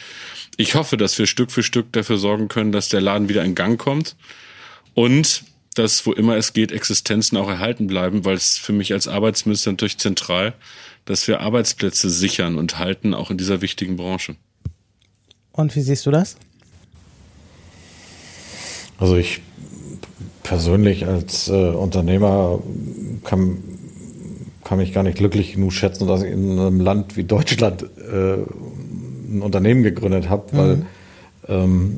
Ich 0.57 0.75
hoffe, 0.75 0.97
dass 0.97 1.17
wir 1.17 1.27
Stück 1.27 1.51
für 1.51 1.63
Stück 1.63 1.91
dafür 1.93 2.17
sorgen 2.17 2.47
können, 2.47 2.71
dass 2.71 2.89
der 2.89 3.01
Laden 3.01 3.29
wieder 3.29 3.43
in 3.43 3.55
Gang 3.55 3.79
kommt 3.79 4.15
und 4.93 5.43
dass, 5.75 6.05
wo 6.05 6.13
immer 6.13 6.37
es 6.37 6.53
geht, 6.53 6.71
Existenzen 6.71 7.37
auch 7.37 7.49
erhalten 7.49 7.87
bleiben, 7.87 8.23
weil 8.23 8.35
es 8.35 8.57
für 8.57 8.71
mich 8.71 8.93
als 8.93 9.07
Arbeitsminister 9.07 9.71
natürlich 9.71 9.97
zentral, 9.97 10.53
dass 11.03 11.27
wir 11.27 11.41
Arbeitsplätze 11.41 12.09
sichern 12.09 12.57
und 12.57 12.79
halten, 12.79 13.13
auch 13.13 13.29
in 13.29 13.37
dieser 13.37 13.61
wichtigen 13.61 13.97
Branche. 13.97 14.35
Und 15.51 15.75
wie 15.75 15.81
siehst 15.81 16.05
du 16.05 16.11
das? 16.11 16.37
Also 18.97 19.17
ich 19.17 19.41
persönlich 20.43 21.05
als 21.05 21.49
äh, 21.49 21.51
Unternehmer 21.51 22.61
kann 23.23 23.57
kann 24.65 24.79
mich 24.79 24.93
gar 24.93 25.03
nicht 25.03 25.17
glücklich 25.17 25.53
genug 25.53 25.71
schätzen, 25.71 26.07
dass 26.07 26.23
ich 26.23 26.31
in 26.31 26.59
einem 26.59 26.81
Land 26.81 27.15
wie 27.15 27.23
Deutschland 27.23 27.83
äh, 27.83 28.33
ein 29.29 29.41
Unternehmen 29.41 29.83
gegründet 29.83 30.29
habe, 30.29 30.43
weil 30.51 30.75
mhm. 30.75 30.85
ähm, 31.47 31.97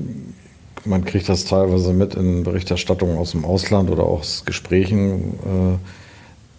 man 0.85 1.05
kriegt 1.05 1.27
das 1.29 1.45
teilweise 1.45 1.93
mit 1.93 2.13
in 2.13 2.43
Berichterstattungen 2.43 3.17
aus 3.17 3.31
dem 3.31 3.45
Ausland 3.45 3.89
oder 3.89 4.03
aus 4.03 4.43
Gesprächen, 4.45 5.33
äh, 5.43 5.77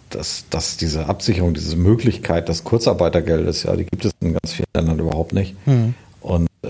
dass, 0.09 0.45
dass 0.49 0.77
diese 0.77 1.07
Absicherung, 1.07 1.53
diese 1.53 1.77
Möglichkeit 1.77 2.49
des 2.49 2.63
Kurzarbeitergeldes, 2.63 3.63
ja, 3.63 3.75
die 3.75 3.85
gibt 3.85 4.03
es 4.03 4.11
in 4.19 4.33
ganz 4.33 4.51
vielen 4.51 4.67
Ländern 4.75 4.99
überhaupt 4.99 5.33
nicht. 5.33 5.55
Mhm. 5.67 5.93
Und 6.21 6.47
äh, 6.63 6.69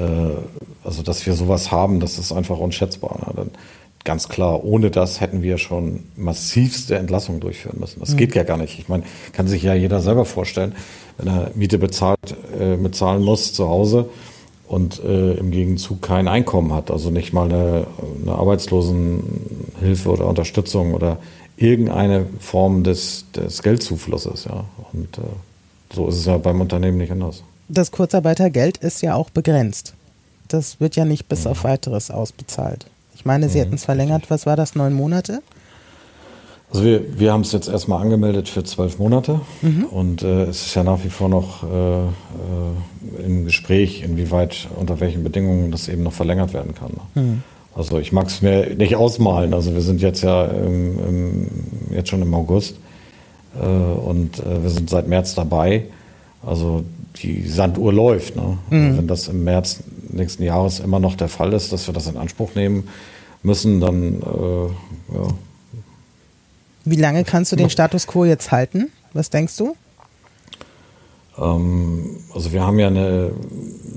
also, 0.83 1.01
dass 1.01 1.25
wir 1.25 1.33
sowas 1.33 1.71
haben, 1.71 2.01
das 2.01 2.19
ist 2.19 2.33
einfach 2.33 2.59
unschätzbar. 2.59 3.19
Ne? 3.25 3.33
Dann, 3.35 3.51
ganz 4.03 4.29
klar, 4.29 4.63
ohne 4.63 4.91
das 4.91 5.21
hätten 5.21 5.41
wir 5.41 5.57
schon 5.57 6.03
massivste 6.15 6.97
Entlassungen 6.97 7.41
durchführen 7.41 7.79
müssen. 7.79 7.99
Das 7.99 8.11
mhm. 8.11 8.17
geht 8.17 8.35
ja 8.35 8.43
gar 8.43 8.57
nicht. 8.57 8.79
Ich 8.79 8.89
meine, 8.89 9.03
kann 9.33 9.47
sich 9.47 9.63
ja 9.63 9.73
jeder 9.73 9.99
selber 10.01 10.25
vorstellen, 10.25 10.75
wenn 11.17 11.27
er 11.27 11.51
Miete 11.55 11.77
bezahlt, 11.77 12.35
äh, 12.59 12.77
bezahlen 12.77 13.23
muss 13.23 13.53
zu 13.53 13.67
Hause 13.67 14.09
und 14.67 15.03
äh, 15.03 15.33
im 15.33 15.51
Gegenzug 15.51 16.01
kein 16.01 16.27
Einkommen 16.27 16.73
hat, 16.73 16.91
also 16.91 17.09
nicht 17.09 17.33
mal 17.33 17.45
eine, 17.45 17.87
eine 18.21 18.33
Arbeitslosenhilfe 18.33 20.09
oder 20.09 20.27
Unterstützung 20.27 20.93
oder 20.93 21.17
irgendeine 21.57 22.25
Form 22.39 22.83
des, 22.83 23.25
des 23.35 23.61
Geldzuflusses. 23.63 24.45
Ja. 24.45 24.65
Und 24.93 25.17
äh, 25.17 25.21
so 25.93 26.07
ist 26.07 26.15
es 26.15 26.25
ja 26.25 26.37
beim 26.37 26.61
Unternehmen 26.61 26.97
nicht 26.97 27.11
anders. 27.11 27.43
Das 27.67 27.91
Kurzarbeitergeld 27.91 28.77
ist 28.77 29.01
ja 29.01 29.15
auch 29.15 29.29
begrenzt. 29.29 29.93
Das 30.47 30.79
wird 30.79 30.95
ja 30.95 31.05
nicht 31.05 31.27
bis 31.27 31.45
mhm. 31.45 31.51
auf 31.51 31.63
weiteres 31.63 32.11
ausbezahlt. 32.11 32.85
Ich 33.19 33.25
meine, 33.25 33.49
Sie 33.49 33.57
mhm, 33.57 33.63
hätten 33.63 33.75
es 33.75 33.83
verlängert. 33.83 34.29
Was 34.29 34.45
war 34.45 34.55
das? 34.55 34.75
Neun 34.75 34.93
Monate? 34.93 35.41
Also 36.71 36.85
wir, 36.85 37.19
wir 37.19 37.33
haben 37.33 37.41
es 37.41 37.51
jetzt 37.51 37.67
erstmal 37.67 38.01
angemeldet 38.01 38.47
für 38.47 38.63
zwölf 38.63 38.97
Monate 38.97 39.41
mhm. 39.61 39.85
und 39.85 40.23
äh, 40.23 40.43
es 40.43 40.67
ist 40.67 40.75
ja 40.75 40.85
nach 40.85 41.03
wie 41.03 41.09
vor 41.09 41.27
noch 41.27 41.63
äh, 41.63 42.03
äh, 42.03 43.25
im 43.25 43.43
Gespräch, 43.43 44.03
inwieweit, 44.03 44.69
unter 44.77 45.01
welchen 45.01 45.23
Bedingungen 45.23 45.69
das 45.69 45.89
eben 45.89 46.03
noch 46.03 46.13
verlängert 46.13 46.53
werden 46.53 46.73
kann. 46.75 46.91
Mhm. 47.15 47.43
Also 47.75 47.99
ich 47.99 48.13
mag 48.13 48.27
es 48.27 48.41
mir 48.41 48.73
nicht 48.75 48.95
ausmalen. 48.95 49.53
Also 49.53 49.73
wir 49.73 49.81
sind 49.81 49.99
jetzt 49.99 50.21
ja 50.21 50.45
im, 50.45 50.99
im, 50.99 51.47
jetzt 51.91 52.07
schon 52.07 52.21
im 52.21 52.33
August 52.33 52.77
äh, 53.59 53.65
und 53.65 54.39
äh, 54.39 54.63
wir 54.63 54.69
sind 54.69 54.89
seit 54.89 55.09
März 55.09 55.35
dabei. 55.35 55.85
Also 56.45 56.85
die 57.17 57.45
Sanduhr 57.47 57.91
läuft. 57.91 58.37
Ne? 58.37 58.57
Mhm. 58.69 58.97
Wenn 58.97 59.07
das 59.07 59.27
im 59.27 59.43
März 59.43 59.81
nächsten 60.09 60.43
Jahres 60.43 60.79
immer 60.79 60.99
noch 60.99 61.15
der 61.15 61.27
Fall 61.27 61.51
ist, 61.51 61.73
dass 61.73 61.87
wir 61.87 61.93
das 61.93 62.07
in 62.07 62.15
Anspruch 62.15 62.55
nehmen 62.55 62.87
müssen, 63.43 63.79
dann 63.79 64.21
äh, 64.21 64.65
ja. 65.15 65.27
Wie 66.85 66.95
lange 66.95 67.23
kannst 67.23 67.51
du 67.51 67.55
den 67.55 67.69
Status 67.69 68.07
quo 68.07 68.25
jetzt 68.25 68.51
halten? 68.51 68.89
Was 69.13 69.29
denkst 69.29 69.57
du? 69.57 69.75
Ähm, 71.37 72.17
also 72.33 72.51
wir 72.51 72.63
haben 72.63 72.79
ja 72.79 72.87
eine, 72.87 73.31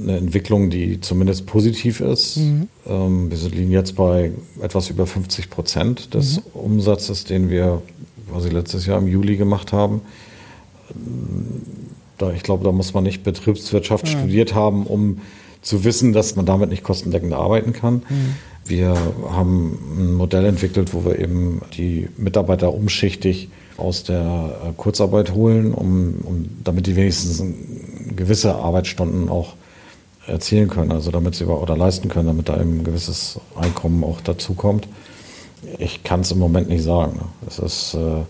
eine, 0.01 0.17
Entwicklung, 0.19 0.71
die 0.71 1.01
zumindest 1.01 1.47
positiv 1.47 2.01
ist. 2.01 2.39
Mhm. 2.39 2.69
Ähm, 2.87 3.31
wir 3.31 3.39
liegen 3.51 3.71
jetzt 3.71 3.97
bei 3.97 4.33
etwas 4.61 4.91
über 4.91 5.07
50 5.07 5.51
Prozent 5.51 6.15
des 6.15 6.37
mhm. 6.37 6.43
Umsatzes, 6.55 7.25
den 7.25 7.51
wir 7.51 7.83
quasi 8.31 8.49
letztes 8.49 8.87
Jahr 8.87 8.99
im 8.99 9.09
Juli 9.09 9.37
gemacht 9.37 9.73
haben. 9.73 10.03
Da, 12.19 12.33
ich 12.33 12.43
glaube, 12.43 12.65
da 12.65 12.73
muss 12.73 12.95
man 12.95 13.05
nicht 13.05 13.23
Betriebswirtschaft 13.25 14.07
ja. 14.09 14.19
studiert 14.19 14.55
haben, 14.55 14.87
um 14.87 15.21
zu 15.63 15.85
wissen, 15.85 16.13
dass 16.13 16.37
man 16.37 16.45
damit 16.45 16.71
nicht 16.71 16.83
kostendeckend 16.83 17.33
arbeiten 17.33 17.73
kann. 17.73 18.03
Mhm. 18.09 18.35
Wir 18.65 18.95
haben 19.31 19.79
ein 19.99 20.13
Modell 20.15 20.45
entwickelt, 20.47 20.95
wo 20.95 21.05
wir 21.05 21.19
eben 21.19 21.63
die 21.77 22.09
Mitarbeiter 22.17 22.73
umschichtig 22.73 23.49
aus 23.77 24.05
der 24.05 24.57
äh, 24.65 24.73
Kurzarbeit 24.77 25.33
holen, 25.33 25.75
um, 25.75 26.17
um 26.25 26.49
damit 26.63 26.87
die 26.87 26.97
wenigstens 26.97 27.43
gewisse 28.15 28.55
Arbeitsstunden 28.55 29.29
auch 29.29 29.55
erzielen 30.27 30.69
können, 30.69 30.93
also 30.93 31.11
damit 31.11 31.35
sie 31.35 31.45
oder 31.45 31.77
leisten 31.77 32.09
können, 32.09 32.29
damit 32.29 32.49
da 32.49 32.61
eben 32.61 32.79
ein 32.79 32.85
gewisses 32.85 33.41
Einkommen 33.57 34.05
auch 34.05 34.21
dazukommt. 34.21 34.87
Ich 35.79 36.05
kann 36.05 36.21
es 36.21 36.31
im 36.31 36.39
Moment 36.39 36.69
nicht 36.69 36.85
sagen. 36.85 37.21
Es 37.47 37.59
ist, 37.59 37.95
äh, 37.95 38.23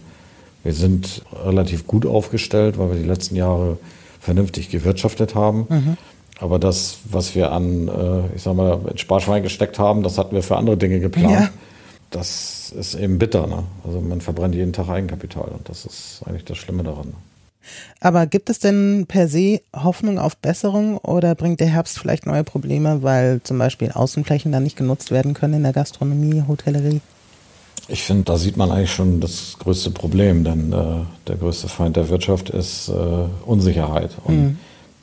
wir 0.62 0.72
sind 0.72 1.22
relativ 1.44 1.86
gut 1.86 2.06
aufgestellt, 2.06 2.78
weil 2.78 2.90
wir 2.90 2.96
die 2.96 3.08
letzten 3.08 3.36
Jahre 3.36 3.78
vernünftig 4.20 4.70
gewirtschaftet 4.70 5.34
haben. 5.34 5.66
Mhm. 5.68 5.96
Aber 6.42 6.58
das, 6.58 6.98
was 7.04 7.36
wir 7.36 7.52
an, 7.52 7.86
äh, 7.86 8.34
ich 8.34 8.42
sag 8.42 8.56
mal, 8.56 8.80
in 8.90 8.98
Sparschwein 8.98 9.44
gesteckt 9.44 9.78
haben, 9.78 10.02
das 10.02 10.18
hatten 10.18 10.34
wir 10.34 10.42
für 10.42 10.56
andere 10.56 10.76
Dinge 10.76 10.98
geplant. 10.98 11.30
Ja. 11.32 11.50
Das 12.10 12.72
ist 12.76 12.96
eben 12.96 13.18
bitter. 13.18 13.46
Ne? 13.46 13.62
Also 13.86 14.00
man 14.00 14.20
verbrennt 14.20 14.56
jeden 14.56 14.72
Tag 14.72 14.88
Eigenkapital 14.88 15.48
und 15.50 15.68
das 15.68 15.84
ist 15.84 16.22
eigentlich 16.26 16.44
das 16.44 16.58
Schlimme 16.58 16.82
daran. 16.82 17.14
Aber 18.00 18.26
gibt 18.26 18.50
es 18.50 18.58
denn 18.58 19.04
per 19.06 19.28
se 19.28 19.60
Hoffnung 19.72 20.18
auf 20.18 20.36
Besserung 20.36 20.98
oder 20.98 21.36
bringt 21.36 21.60
der 21.60 21.68
Herbst 21.68 22.00
vielleicht 22.00 22.26
neue 22.26 22.42
Probleme, 22.42 23.04
weil 23.04 23.40
zum 23.44 23.56
Beispiel 23.58 23.92
Außenflächen 23.92 24.50
dann 24.50 24.64
nicht 24.64 24.76
genutzt 24.76 25.12
werden 25.12 25.34
können 25.34 25.54
in 25.54 25.62
der 25.62 25.72
Gastronomie, 25.72 26.42
Hotellerie? 26.48 27.00
Ich 27.86 28.02
finde, 28.02 28.24
da 28.24 28.36
sieht 28.36 28.56
man 28.56 28.72
eigentlich 28.72 28.92
schon 28.92 29.20
das 29.20 29.56
größte 29.60 29.92
Problem, 29.92 30.42
denn 30.42 30.72
äh, 30.72 31.04
der 31.28 31.36
größte 31.36 31.68
Feind 31.68 31.96
der 31.96 32.08
Wirtschaft 32.08 32.50
ist 32.50 32.88
äh, 32.88 32.92
Unsicherheit. 33.46 34.10
Und 34.24 34.36
mhm 34.36 34.58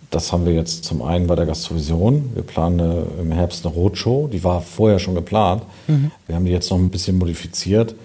das 0.09 0.31
haben 0.31 0.45
wir 0.45 0.53
jetzt 0.53 0.85
zum 0.85 1.01
einen 1.01 1.27
bei 1.27 1.35
der 1.35 1.45
Gastrovision. 1.45 2.31
Wir 2.33 2.43
planen 2.43 3.05
im 3.21 3.31
Herbst 3.31 3.65
eine 3.65 3.75
Roadshow. 3.75 4.27
Die 4.27 4.43
war 4.43 4.61
vorher 4.61 4.97
schon 4.97 5.13
geplant. 5.13 5.63
Mhm. 5.87 6.11
Wir 6.25 6.35
haben 6.35 6.45
die 6.45 6.51
jetzt 6.51 6.71
noch 6.71 6.77
ein 6.77 6.89
bisschen 6.89 7.17
modifiziert. 7.17 7.95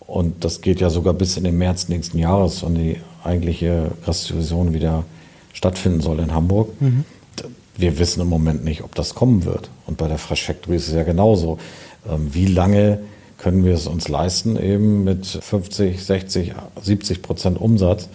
Und 0.00 0.44
das 0.44 0.60
geht 0.60 0.80
ja 0.80 0.90
sogar 0.90 1.14
bis 1.14 1.36
in 1.36 1.44
den 1.44 1.56
März 1.58 1.88
nächsten 1.88 2.18
Jahres, 2.18 2.62
wenn 2.64 2.74
die 2.74 3.00
eigentliche 3.24 3.90
Gastrovision 4.04 4.74
wieder 4.74 5.04
stattfinden 5.52 6.00
soll 6.00 6.20
in 6.20 6.32
Hamburg. 6.32 6.70
Mhm. 6.80 7.04
Wir 7.76 7.98
wissen 7.98 8.20
im 8.20 8.28
Moment 8.28 8.64
nicht, 8.64 8.84
ob 8.84 8.94
das 8.94 9.14
kommen 9.14 9.44
wird. 9.44 9.70
Und 9.86 9.96
bei 9.96 10.08
der 10.08 10.18
Fresh 10.18 10.44
Factory 10.44 10.76
ist 10.76 10.88
es 10.88 10.94
ja 10.94 11.02
genauso. 11.04 11.58
Ähm, 12.08 12.32
wie 12.32 12.46
lange 12.46 13.00
können 13.38 13.64
wir 13.64 13.74
es 13.74 13.86
uns 13.86 14.08
leisten, 14.08 14.56
eben 14.56 15.04
mit 15.04 15.26
50, 15.26 16.02
60, 16.02 16.52
70 16.82 17.22
Prozent 17.22 17.60
Umsatz 17.60 18.08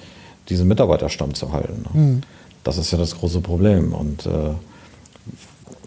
diesen 0.50 0.68
Mitarbeiterstamm 0.68 1.34
zu 1.34 1.52
halten? 1.52 1.86
Mhm. 1.94 2.22
Das 2.64 2.78
ist 2.78 2.92
ja 2.92 2.98
das 2.98 3.18
große 3.18 3.42
Problem. 3.42 3.94
Und 3.94 4.26
äh, 4.26 4.52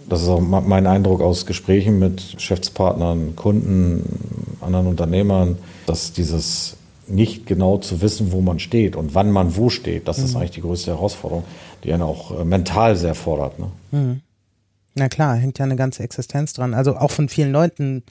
das 0.09 0.23
ist 0.23 0.29
auch 0.29 0.41
mein 0.41 0.87
Eindruck 0.87 1.21
aus 1.21 1.47
Gesprächen 1.47 1.99
mit 1.99 2.35
Geschäftspartnern, 2.37 3.37
Kunden, 3.37 4.57
anderen 4.61 4.87
Unternehmern, 4.87 5.59
dass 5.87 6.13
dieses 6.13 6.77
nicht 7.07 7.47
genau 7.47 7.79
zu 7.79 8.01
wissen, 8.01 8.33
wo 8.33 8.41
man 8.41 8.59
steht 8.59 8.97
und 8.97 9.15
wann 9.15 9.31
man 9.31 9.57
wo 9.57 9.69
steht, 9.69 10.09
das 10.09 10.19
mhm. 10.19 10.25
ist 10.25 10.37
eigentlich 10.37 10.51
die 10.53 10.63
größte 10.63 10.91
Herausforderung, 10.91 11.45
die 11.83 11.93
einen 11.93 12.03
auch 12.03 12.39
äh, 12.39 12.45
mental 12.45 12.97
sehr 12.97 13.15
fordert. 13.15 13.59
Ne? 13.59 13.67
Mhm. 13.91 14.21
Na 14.95 15.09
klar, 15.09 15.35
hängt 15.37 15.59
ja 15.59 15.65
eine 15.65 15.77
ganze 15.77 16.03
Existenz 16.03 16.53
dran. 16.53 16.73
Also 16.73 16.97
auch 16.97 17.11
von 17.11 17.29
vielen 17.29 17.53
Leuten, 17.53 18.05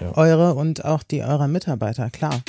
ja. 0.00 0.16
eure 0.16 0.54
und 0.54 0.84
auch 0.84 1.02
die 1.02 1.22
eurer 1.22 1.48
Mitarbeiter, 1.48 2.10
klar. 2.10 2.42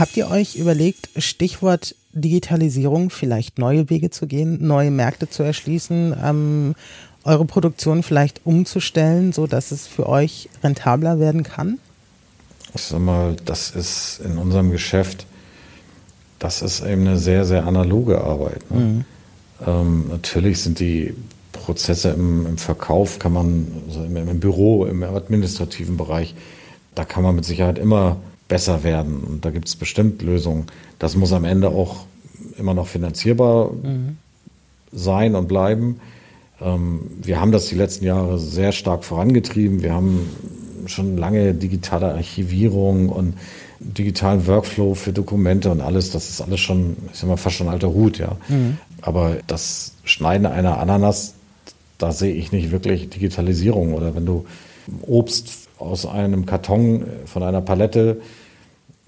Habt 0.00 0.16
ihr 0.16 0.30
euch 0.30 0.56
überlegt, 0.56 1.10
Stichwort 1.18 1.94
Digitalisierung, 2.14 3.10
vielleicht 3.10 3.58
neue 3.58 3.90
Wege 3.90 4.08
zu 4.08 4.26
gehen, 4.26 4.66
neue 4.66 4.90
Märkte 4.90 5.28
zu 5.28 5.42
erschließen, 5.42 6.16
ähm, 6.24 6.74
eure 7.24 7.44
Produktion 7.44 8.02
vielleicht 8.02 8.40
umzustellen, 8.46 9.34
so 9.34 9.46
dass 9.46 9.72
es 9.72 9.86
für 9.86 10.08
euch 10.08 10.48
rentabler 10.64 11.20
werden 11.20 11.42
kann? 11.42 11.78
Ich 12.74 12.80
sag 12.80 12.98
mal, 13.00 13.36
das 13.44 13.72
ist 13.72 14.22
in 14.24 14.38
unserem 14.38 14.70
Geschäft, 14.70 15.26
das 16.38 16.62
ist 16.62 16.80
eben 16.82 17.06
eine 17.06 17.18
sehr, 17.18 17.44
sehr 17.44 17.66
analoge 17.66 18.22
Arbeit. 18.22 18.70
Ne? 18.70 18.80
Mhm. 18.80 19.04
Ähm, 19.66 20.08
natürlich 20.08 20.62
sind 20.62 20.80
die 20.80 21.14
Prozesse 21.52 22.12
im, 22.12 22.46
im 22.46 22.56
Verkauf, 22.56 23.18
kann 23.18 23.34
man, 23.34 23.66
also 23.86 24.02
im, 24.02 24.16
im 24.16 24.40
Büro, 24.40 24.86
im 24.86 25.02
administrativen 25.02 25.98
Bereich, 25.98 26.34
da 26.94 27.04
kann 27.04 27.22
man 27.22 27.36
mit 27.36 27.44
Sicherheit 27.44 27.78
immer 27.78 28.16
besser 28.50 28.82
werden. 28.82 29.20
Und 29.20 29.44
da 29.46 29.50
gibt 29.50 29.68
es 29.68 29.76
bestimmt 29.76 30.20
Lösungen. 30.20 30.66
Das 30.98 31.16
muss 31.16 31.32
am 31.32 31.44
Ende 31.44 31.68
auch 31.68 32.04
immer 32.58 32.74
noch 32.74 32.88
finanzierbar 32.88 33.70
mhm. 33.70 34.18
sein 34.92 35.34
und 35.34 35.48
bleiben. 35.48 36.00
Ähm, 36.60 37.00
wir 37.22 37.40
haben 37.40 37.52
das 37.52 37.68
die 37.68 37.76
letzten 37.76 38.04
Jahre 38.04 38.38
sehr 38.38 38.72
stark 38.72 39.04
vorangetrieben. 39.04 39.82
Wir 39.82 39.94
haben 39.94 40.28
schon 40.86 41.16
lange 41.16 41.54
digitale 41.54 42.12
Archivierung 42.12 43.08
und 43.08 43.34
digitalen 43.78 44.46
Workflow 44.46 44.94
für 44.94 45.12
Dokumente 45.12 45.70
und 45.70 45.80
alles. 45.80 46.10
Das 46.10 46.28
ist 46.28 46.40
alles 46.40 46.60
schon, 46.60 46.96
ich 47.12 47.20
sag 47.20 47.28
mal, 47.28 47.36
fast 47.36 47.56
schon 47.56 47.68
alter 47.68 47.94
Hut, 47.94 48.18
ja. 48.18 48.36
Mhm. 48.48 48.78
Aber 49.00 49.36
das 49.46 49.94
Schneiden 50.04 50.46
einer 50.46 50.78
Ananas, 50.78 51.34
da 51.98 52.10
sehe 52.10 52.34
ich 52.34 52.50
nicht 52.50 52.72
wirklich 52.72 53.10
Digitalisierung. 53.10 53.94
Oder 53.94 54.16
wenn 54.16 54.26
du 54.26 54.44
Obst 55.02 55.68
aus 55.78 56.04
einem 56.04 56.46
Karton 56.46 57.04
von 57.26 57.44
einer 57.44 57.60
Palette 57.60 58.20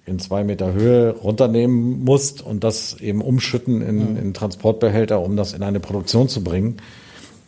in 0.05 0.19
zwei 0.19 0.43
Meter 0.45 0.73
Höhe 0.73 1.11
runternehmen 1.11 2.05
musst 2.05 2.43
und 2.43 2.65
das 2.65 3.01
eben 3.01 3.21
umschütten 3.21 3.83
in, 3.83 4.17
in 4.17 4.35
Transportbehälter, 4.35 5.21
um 5.21 5.37
das 5.37 5.53
in 5.53 5.63
eine 5.63 5.81
Produktion 5.81 6.29
zu 6.29 6.43
bringen 6.43 6.79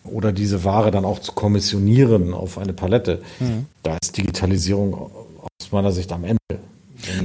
oder 0.04 0.32
diese 0.32 0.64
Ware 0.64 0.90
dann 0.90 1.04
auch 1.04 1.18
zu 1.18 1.32
kommissionieren 1.32 2.32
auf 2.34 2.58
eine 2.58 2.72
Palette. 2.72 3.22
Mhm. 3.40 3.66
Da 3.82 3.96
ist 4.00 4.16
Digitalisierung 4.16 4.94
aus 4.94 5.72
meiner 5.72 5.92
Sicht 5.92 6.12
am 6.12 6.24
Ende. 6.24 6.38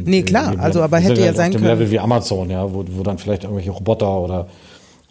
Nee, 0.03 0.23
klar, 0.23 0.55
also 0.59 0.81
aber 0.81 0.97
hätte 0.97 1.21
ja 1.21 1.33
sein 1.33 1.47
auf 1.47 1.51
dem 1.51 1.61
können. 1.61 1.79
Level 1.79 1.91
wie 1.91 1.99
Amazon, 1.99 2.49
ja, 2.49 2.73
wo, 2.73 2.83
wo 2.89 3.03
dann 3.03 3.17
vielleicht 3.17 3.43
irgendwelche 3.43 3.71
Roboter 3.71 4.19
oder 4.19 4.47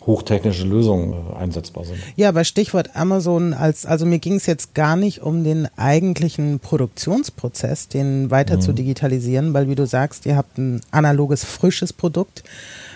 hochtechnische 0.09 0.65
Lösungen 0.65 1.13
äh, 1.13 1.37
einsetzbar 1.37 1.85
sind. 1.85 1.99
Ja, 2.17 2.31
aber 2.31 2.43
Stichwort 2.43 2.97
Amazon 2.97 3.53
als, 3.53 3.87
also 3.87 4.07
mir 4.07 4.19
ging 4.19 4.35
es 4.35 4.47
jetzt 4.47 4.75
gar 4.75 4.97
nicht 4.97 5.23
um 5.23 5.45
den 5.45 5.69
eigentlichen 5.77 6.59
Produktionsprozess, 6.59 7.89
den 7.89 8.31
weiter 8.31 8.57
mhm. 8.57 8.61
zu 8.63 8.73
digitalisieren, 8.73 9.55
weil 9.55 9.69
wie 9.69 9.75
du 9.77 9.87
sagst, 9.87 10.27
ihr 10.27 10.35
habt 10.37 10.59
ein 10.59 10.81
analoges, 10.91 11.45
frisches 11.45 11.93
Produkt, 11.93 12.43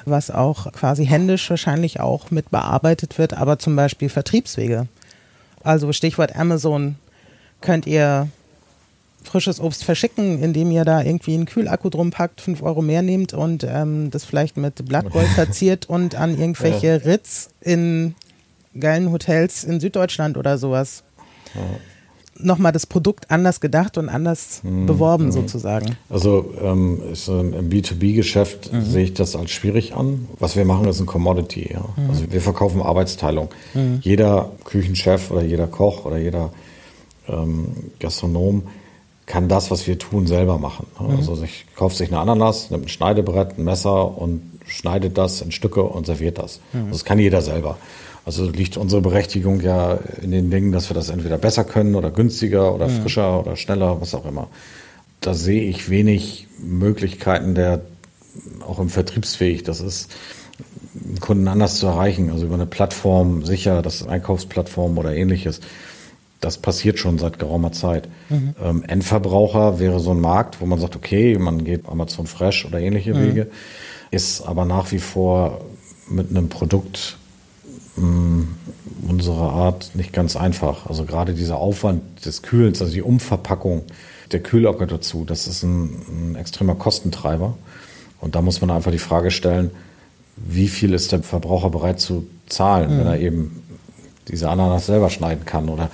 was 0.06 0.30
auch 0.30 0.72
quasi 0.72 1.06
händisch 1.06 1.48
wahrscheinlich 1.50 2.00
auch 2.00 2.30
mit 2.30 2.50
bearbeitet 2.50 3.18
wird, 3.18 3.34
aber 3.34 3.58
zum 3.58 3.76
Beispiel 3.76 4.08
Vertriebswege. 4.08 4.88
Also 5.62 5.92
Stichwort 5.92 6.34
Amazon 6.34 6.96
könnt 7.60 7.86
ihr 7.86 8.28
frisches 9.24 9.60
Obst 9.60 9.84
verschicken, 9.84 10.42
indem 10.42 10.70
ihr 10.70 10.84
da 10.84 11.02
irgendwie 11.02 11.34
einen 11.34 11.46
Kühlakku 11.46 11.90
drum 11.90 12.10
packt, 12.10 12.40
fünf 12.40 12.62
Euro 12.62 12.82
mehr 12.82 13.02
nehmt 13.02 13.32
und 13.34 13.64
ähm, 13.64 14.10
das 14.10 14.24
vielleicht 14.24 14.56
mit 14.56 14.84
Blattgold 14.86 15.28
verziert 15.34 15.88
und 15.88 16.14
an 16.14 16.38
irgendwelche 16.38 16.86
ja. 16.86 16.96
Ritz 16.96 17.50
in 17.60 18.14
geilen 18.78 19.12
Hotels 19.12 19.64
in 19.64 19.80
Süddeutschland 19.80 20.36
oder 20.36 20.58
sowas. 20.58 21.02
Ja. 21.54 21.60
Nochmal 22.38 22.72
das 22.72 22.86
Produkt 22.86 23.30
anders 23.30 23.60
gedacht 23.60 23.98
und 23.98 24.08
anders 24.08 24.62
mhm. 24.64 24.86
beworben 24.86 25.26
mhm. 25.26 25.32
sozusagen. 25.32 25.96
Also 26.08 26.52
ähm, 26.62 27.00
ist, 27.12 27.28
im 27.28 27.68
B2B-Geschäft 27.68 28.72
mhm. 28.72 28.84
sehe 28.84 29.04
ich 29.04 29.14
das 29.14 29.36
als 29.36 29.50
schwierig 29.50 29.94
an. 29.94 30.26
Was 30.38 30.56
wir 30.56 30.64
machen, 30.64 30.88
ist 30.88 30.98
ein 30.98 31.06
Commodity. 31.06 31.70
Ja. 31.74 31.84
Mhm. 31.96 32.10
Also 32.10 32.32
wir 32.32 32.40
verkaufen 32.40 32.80
Arbeitsteilung. 32.80 33.50
Mhm. 33.74 33.98
Jeder 34.00 34.50
Küchenchef 34.64 35.30
oder 35.30 35.42
jeder 35.42 35.66
Koch 35.66 36.06
oder 36.06 36.16
jeder 36.16 36.50
ähm, 37.28 37.68
Gastronom 38.00 38.62
kann 39.32 39.48
das, 39.48 39.70
was 39.70 39.86
wir 39.86 39.98
tun, 39.98 40.26
selber 40.26 40.58
machen. 40.58 40.86
Mhm. 41.00 41.16
Also 41.16 41.34
sich 41.34 41.64
kauft 41.74 41.96
sich 41.96 42.10
eine 42.10 42.20
Ananas, 42.20 42.70
nimmt 42.70 42.84
ein 42.84 42.88
Schneidebrett, 42.90 43.56
ein 43.56 43.64
Messer 43.64 44.18
und 44.18 44.42
schneidet 44.66 45.16
das 45.16 45.40
in 45.40 45.52
Stücke 45.52 45.82
und 45.82 46.04
serviert 46.04 46.36
das. 46.36 46.60
Mhm. 46.74 46.80
Also 46.80 46.90
das 46.90 47.04
kann 47.06 47.18
jeder 47.18 47.40
selber. 47.40 47.78
Also 48.26 48.44
liegt 48.44 48.76
unsere 48.76 49.00
Berechtigung 49.00 49.62
ja 49.62 49.98
in 50.20 50.32
den 50.32 50.50
Dingen, 50.50 50.70
dass 50.70 50.90
wir 50.90 50.94
das 50.94 51.08
entweder 51.08 51.38
besser 51.38 51.64
können 51.64 51.94
oder 51.94 52.10
günstiger 52.10 52.74
oder 52.74 52.88
mhm. 52.88 53.00
frischer 53.00 53.40
oder 53.40 53.56
schneller, 53.56 54.02
was 54.02 54.14
auch 54.14 54.26
immer. 54.26 54.48
Da 55.22 55.32
sehe 55.32 55.62
ich 55.62 55.88
wenig 55.88 56.48
Möglichkeiten 56.58 57.54
der 57.54 57.80
auch 58.68 58.80
im 58.80 58.90
Vertriebsfähig. 58.90 59.62
Das 59.62 59.80
ist 59.80 60.12
Kunden 61.20 61.48
anders 61.48 61.76
zu 61.76 61.86
erreichen, 61.86 62.28
also 62.28 62.44
über 62.44 62.56
eine 62.56 62.66
Plattform 62.66 63.46
sicher, 63.46 63.80
das 63.80 64.02
ist 64.02 64.08
Einkaufsplattform 64.08 64.98
oder 64.98 65.16
ähnliches 65.16 65.62
das 66.42 66.58
passiert 66.58 66.98
schon 66.98 67.18
seit 67.18 67.38
geraumer 67.38 67.72
Zeit. 67.72 68.08
Mhm. 68.28 68.54
Ähm, 68.62 68.84
Endverbraucher 68.86 69.78
wäre 69.78 70.00
so 70.00 70.10
ein 70.10 70.20
Markt, 70.20 70.60
wo 70.60 70.66
man 70.66 70.78
sagt, 70.80 70.96
okay, 70.96 71.38
man 71.38 71.64
geht 71.64 71.88
Amazon 71.88 72.26
Fresh 72.26 72.66
oder 72.66 72.80
ähnliche 72.80 73.14
mhm. 73.14 73.22
Wege, 73.22 73.50
ist 74.10 74.42
aber 74.42 74.64
nach 74.64 74.90
wie 74.90 74.98
vor 74.98 75.64
mit 76.08 76.30
einem 76.30 76.48
Produkt 76.48 77.16
mh, 77.96 78.04
mm, 78.04 78.56
unserer 79.08 79.52
Art 79.52 79.92
nicht 79.94 80.12
ganz 80.12 80.34
einfach. 80.34 80.86
Also 80.86 81.04
gerade 81.04 81.32
dieser 81.32 81.58
Aufwand 81.58 82.26
des 82.26 82.42
Kühlens, 82.42 82.82
also 82.82 82.92
die 82.92 83.02
Umverpackung 83.02 83.84
der 84.32 84.40
Kühlocke 84.40 84.88
dazu, 84.88 85.24
das 85.24 85.46
ist 85.46 85.62
ein, 85.62 85.94
ein 86.08 86.34
extremer 86.34 86.74
Kostentreiber. 86.74 87.56
Und 88.20 88.34
da 88.34 88.42
muss 88.42 88.60
man 88.60 88.70
einfach 88.70 88.90
die 88.90 88.98
Frage 88.98 89.30
stellen, 89.30 89.70
wie 90.36 90.66
viel 90.66 90.92
ist 90.92 91.12
der 91.12 91.22
Verbraucher 91.22 91.70
bereit 91.70 92.00
zu 92.00 92.26
zahlen, 92.48 92.94
mhm. 92.94 92.98
wenn 92.98 93.06
er 93.06 93.20
eben 93.20 93.62
diese 94.28 94.48
Ananas 94.48 94.86
selber 94.86 95.10
schneiden 95.10 95.44
kann 95.44 95.68
oder 95.68 95.90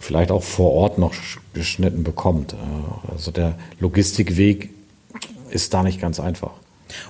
vielleicht 0.00 0.32
auch 0.32 0.42
vor 0.42 0.72
Ort 0.72 0.98
noch 0.98 1.14
geschnitten 1.54 2.02
bekommt. 2.02 2.54
Äh, 2.54 3.12
also 3.12 3.30
der 3.30 3.54
Logistikweg 3.78 4.70
ist 5.50 5.72
da 5.72 5.84
nicht 5.84 6.00
ganz 6.00 6.18
einfach. 6.18 6.50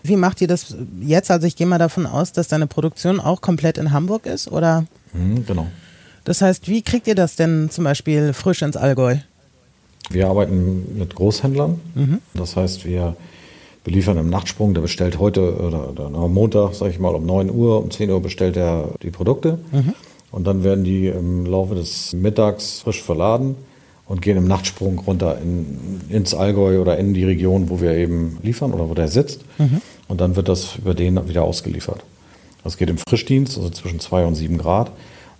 Wie 0.02 0.16
macht 0.16 0.42
ihr 0.42 0.48
das 0.48 0.76
jetzt? 1.00 1.30
Also 1.30 1.46
ich 1.46 1.56
gehe 1.56 1.66
mal 1.66 1.78
davon 1.78 2.04
aus, 2.04 2.32
dass 2.32 2.48
deine 2.48 2.66
Produktion 2.66 3.18
auch 3.18 3.40
komplett 3.40 3.78
in 3.78 3.92
Hamburg 3.92 4.26
ist, 4.26 4.52
oder? 4.52 4.84
Mhm, 5.14 5.46
genau. 5.46 5.68
Das 6.24 6.42
heißt, 6.42 6.68
wie 6.68 6.82
kriegt 6.82 7.06
ihr 7.06 7.14
das 7.14 7.36
denn 7.36 7.70
zum 7.70 7.84
Beispiel 7.84 8.34
frisch 8.34 8.60
ins 8.60 8.76
Allgäu? 8.76 9.16
Wir 10.10 10.26
arbeiten 10.26 10.98
mit 10.98 11.14
Großhändlern. 11.14 11.80
Mhm. 11.94 12.18
Das 12.34 12.56
heißt, 12.56 12.84
wir 12.84 13.16
beliefern 13.84 14.18
im 14.18 14.28
Nachtsprung. 14.28 14.74
Der 14.74 14.82
bestellt 14.82 15.18
heute 15.18 15.56
oder, 15.56 15.90
oder 15.90 16.06
am 16.06 16.34
Montag, 16.34 16.74
sage 16.74 16.90
ich 16.90 16.98
mal, 16.98 17.14
um 17.14 17.24
9 17.24 17.50
Uhr, 17.50 17.82
um 17.82 17.90
10 17.90 18.10
Uhr 18.10 18.20
bestellt 18.20 18.56
er 18.56 18.90
die 19.02 19.10
Produkte. 19.10 19.58
Mhm. 19.72 19.94
Und 20.30 20.46
dann 20.46 20.62
werden 20.62 20.84
die 20.84 21.08
im 21.08 21.46
Laufe 21.46 21.74
des 21.74 22.12
Mittags 22.12 22.80
frisch 22.80 23.02
verladen 23.02 23.56
und 24.06 24.22
gehen 24.22 24.36
im 24.36 24.46
Nachtsprung 24.46 24.98
runter 24.98 25.38
in, 25.42 26.00
ins 26.08 26.34
Allgäu 26.34 26.80
oder 26.80 26.98
in 26.98 27.14
die 27.14 27.24
Region, 27.24 27.70
wo 27.70 27.80
wir 27.80 27.92
eben 27.92 28.38
liefern 28.42 28.72
oder 28.72 28.88
wo 28.88 28.94
der 28.94 29.08
sitzt. 29.08 29.42
Mhm. 29.58 29.80
Und 30.08 30.20
dann 30.20 30.36
wird 30.36 30.48
das 30.48 30.76
über 30.76 30.94
den 30.94 31.28
wieder 31.28 31.44
ausgeliefert. 31.44 32.02
Das 32.64 32.76
geht 32.76 32.90
im 32.90 32.98
Frischdienst, 32.98 33.56
also 33.56 33.70
zwischen 33.70 34.00
zwei 34.00 34.24
und 34.24 34.34
sieben 34.34 34.58
Grad. 34.58 34.90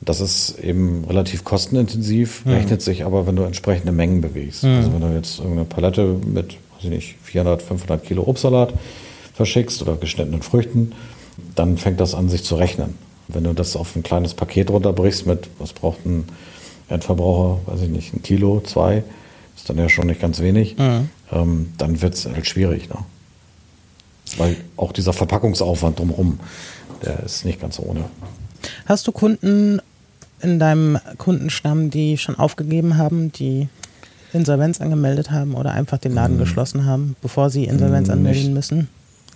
Das 0.00 0.20
ist 0.20 0.59
eben 0.59 1.05
relativ 1.05 1.44
kostenintensiv, 1.44 2.44
mhm. 2.44 2.53
rechnet 2.53 2.83
sich 2.83 3.05
aber, 3.05 3.26
wenn 3.26 3.37
du 3.37 3.42
entsprechende 3.42 3.92
Mengen 3.92 4.20
bewegst. 4.20 4.62
Mhm. 4.62 4.70
Also 4.70 4.92
wenn 4.92 5.00
du 5.00 5.14
jetzt 5.14 5.38
irgendeine 5.38 5.66
Palette 5.66 6.16
mit, 6.24 6.53
weiß 6.76 6.85
ich 6.85 6.90
nicht, 6.90 7.16
400, 7.22 7.62
500 7.62 8.05
Kilo 8.05 8.22
Obstsalat 8.26 8.72
verschickst 9.35 9.83
oder 9.83 9.96
geschnittenen 9.96 10.42
Früchten, 10.42 10.92
dann 11.55 11.76
fängt 11.76 12.00
das 12.00 12.14
an, 12.14 12.29
sich 12.29 12.44
zu 12.44 12.57
rechnen. 12.57 12.94
Wenn 13.33 13.45
du 13.45 13.53
das 13.53 13.77
auf 13.77 13.97
ein 13.97 14.03
kleines 14.03 14.35
Paket 14.35 14.71
runterbrichst 14.71 15.27
mit, 15.27 15.49
was 15.59 15.73
braucht 15.73 16.05
ein 16.07 16.25
Endverbraucher, 16.88 17.61
weiß 17.66 17.83
ich 17.83 17.88
nicht, 17.88 18.14
ein 18.14 18.23
Kilo, 18.23 18.61
zwei, 18.61 19.05
ist 19.57 19.69
dann 19.69 19.79
ja 19.79 19.88
schon 19.88 20.07
nicht 20.07 20.21
ganz 20.21 20.40
wenig, 20.40 20.77
mhm. 20.77 21.09
ähm, 21.33 21.73
dann 21.79 22.03
wird 22.03 22.14
es 22.14 22.27
halt 22.27 22.47
schwierig. 22.47 22.88
Ne? 22.88 22.97
Weil 24.37 24.57
auch 24.77 24.93
dieser 24.93 25.12
Verpackungsaufwand 25.12 25.99
drumherum, 25.99 26.40
der 27.05 27.21
ist 27.21 27.45
nicht 27.45 27.61
ganz 27.61 27.79
ohne. 27.79 28.05
Hast 28.87 29.07
du 29.07 29.12
Kunden 29.12 29.81
in 30.43 30.59
deinem 30.59 30.99
Kundenstamm, 31.19 31.90
die 31.90 32.19
schon 32.19 32.38
aufgegeben 32.38 32.97
haben, 32.97 33.33
die 33.33 33.69
Insolvenz 34.33 34.81
angemeldet 34.81 35.31
haben 35.31 35.55
oder 35.55 35.73
einfach 35.73 35.99
den 35.99 36.14
Laden 36.14 36.37
mhm. 36.37 36.40
geschlossen 36.40 36.87
haben, 36.87 37.16
bevor 37.21 37.51
sie 37.51 37.64
Insolvenz 37.64 38.09
anmelden 38.09 38.43
nicht, 38.43 38.55
müssen? 38.55 38.88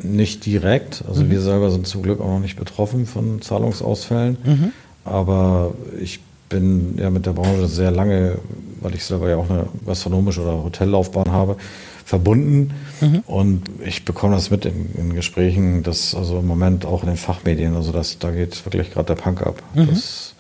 Nicht 0.02 0.44
direkt. 0.44 1.04
Also 1.09 1.22
mhm. 1.22 1.30
wir 1.30 1.40
selber 1.40 1.70
sind 1.70 1.87
zum 1.87 2.02
Glück 2.02 2.20
auch 2.20 2.28
noch 2.28 2.40
nicht 2.40 2.57
betroffen 2.57 3.07
von 3.07 3.40
Zahlungsausfällen. 3.40 4.38
Mhm. 4.44 4.72
aber 5.04 5.74
ich 6.00 6.20
bin 6.48 6.96
ja 6.98 7.11
mit 7.11 7.26
der 7.26 7.33
Branche 7.33 7.66
sehr 7.66 7.90
lange, 7.90 8.38
weil 8.80 8.94
ich 8.94 9.04
selber 9.04 9.28
ja 9.28 9.37
auch 9.37 9.50
eine 9.50 9.66
gastronomische 9.87 10.42
oder 10.42 10.62
Hotellaufbahn 10.62 11.33
habe, 11.33 11.57
verbunden. 12.04 12.72
Mhm. 13.00 13.22
Und 13.26 13.62
ich 13.85 14.04
bekomme 14.04 14.35
das 14.35 14.50
mit 14.50 14.64
in, 14.64 14.94
in, 14.96 15.14
Gesprächen, 15.14 15.83
dass 15.83 16.14
also 16.14 16.38
im 16.38 16.46
Moment 16.46 16.85
auch 16.85 17.02
in 17.02 17.09
den 17.09 17.16
Fachmedien, 17.16 17.74
also 17.74 17.92
das, 17.92 18.18
da 18.18 18.30
geht 18.30 18.64
wirklich 18.64 18.92
gerade 18.92 19.14
der 19.14 19.22
Punk 19.22 19.42
ab. 19.42 19.62
Mhm. 19.74 19.88
Dass 19.88 20.35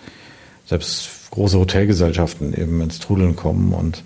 selbst 0.66 1.08
große 1.30 1.58
Hotelgesellschaften 1.58 2.54
eben 2.54 2.80
ins 2.80 3.00
Trudeln 3.00 3.34
kommen 3.34 3.72
und 3.72 4.02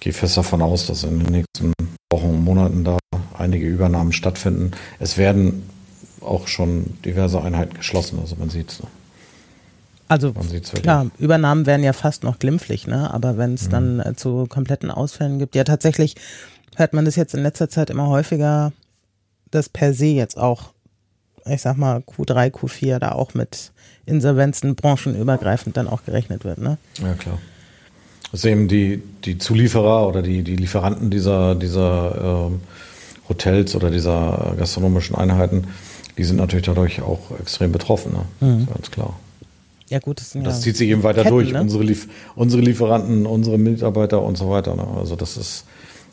gehe 0.00 0.12
fest 0.12 0.36
davon 0.36 0.62
aus, 0.62 0.86
dass 0.86 1.04
in 1.04 1.20
den 1.20 1.32
nächsten 1.32 1.72
Wochen 2.12 2.26
und 2.26 2.44
Monaten 2.44 2.84
da 2.84 2.98
einige 3.46 3.66
Übernahmen 3.66 4.12
stattfinden. 4.12 4.72
Es 4.98 5.16
werden 5.16 5.62
auch 6.20 6.48
schon 6.48 6.98
diverse 7.04 7.40
Einheiten 7.40 7.76
geschlossen, 7.76 8.18
also 8.20 8.36
man 8.36 8.50
sieht 8.50 8.70
es. 8.70 8.82
Ne? 8.82 8.88
Also 10.08 10.32
klar, 10.82 11.10
Übernahmen 11.18 11.66
wären 11.66 11.82
ja 11.82 11.92
fast 11.92 12.22
noch 12.22 12.38
glimpflich, 12.38 12.86
ne? 12.86 13.12
aber 13.12 13.38
wenn 13.38 13.54
es 13.54 13.66
mhm. 13.66 13.70
dann 13.70 14.00
äh, 14.00 14.14
zu 14.14 14.46
kompletten 14.46 14.90
Ausfällen 14.90 15.38
gibt, 15.38 15.54
ja 15.56 15.64
tatsächlich 15.64 16.14
hört 16.76 16.92
man 16.92 17.04
das 17.04 17.16
jetzt 17.16 17.34
in 17.34 17.42
letzter 17.42 17.68
Zeit 17.68 17.90
immer 17.90 18.08
häufiger, 18.08 18.72
dass 19.50 19.68
per 19.68 19.94
se 19.94 20.06
jetzt 20.06 20.38
auch, 20.38 20.72
ich 21.44 21.62
sag 21.62 21.76
mal, 21.76 21.98
Q3, 21.98 22.50
Q4 22.50 22.98
da 22.98 23.12
auch 23.12 23.34
mit 23.34 23.72
Insolvenzen 24.04 24.76
branchenübergreifend 24.76 25.76
dann 25.76 25.88
auch 25.88 26.04
gerechnet 26.04 26.44
wird. 26.44 26.58
Ne? 26.58 26.78
Ja, 27.00 27.14
klar. 27.14 27.38
Das 28.30 28.40
ist 28.40 28.50
eben 28.50 28.68
die, 28.68 29.02
die 29.24 29.38
Zulieferer 29.38 30.06
oder 30.06 30.22
die, 30.22 30.42
die 30.42 30.56
Lieferanten 30.56 31.10
dieser, 31.10 31.54
dieser 31.54 32.48
ähm, 32.48 32.60
Hotels 33.28 33.74
oder 33.74 33.90
dieser 33.90 34.54
gastronomischen 34.58 35.16
Einheiten, 35.16 35.64
die 36.18 36.24
sind 36.24 36.36
natürlich 36.36 36.66
dadurch 36.66 37.02
auch 37.02 37.20
extrem 37.40 37.72
betroffen. 37.72 38.12
Ne? 38.12 38.46
Mhm. 38.46 38.66
ganz 38.66 38.90
klar. 38.90 39.14
Ja 39.88 40.00
gut, 40.00 40.20
das, 40.20 40.36
das 40.42 40.62
zieht 40.62 40.76
sich 40.76 40.88
eben 40.88 41.02
weiter 41.04 41.22
Ketten, 41.22 41.34
durch. 41.34 41.52
Ne? 41.52 41.60
Unsere, 41.60 41.84
Lief 41.84 42.08
unsere 42.34 42.62
Lieferanten, 42.62 43.24
unsere 43.24 43.56
Mitarbeiter 43.56 44.20
und 44.22 44.36
so 44.36 44.50
weiter. 44.50 44.74
Ne? 44.74 44.86
Also 44.96 45.14
das 45.14 45.36
ist 45.36 45.64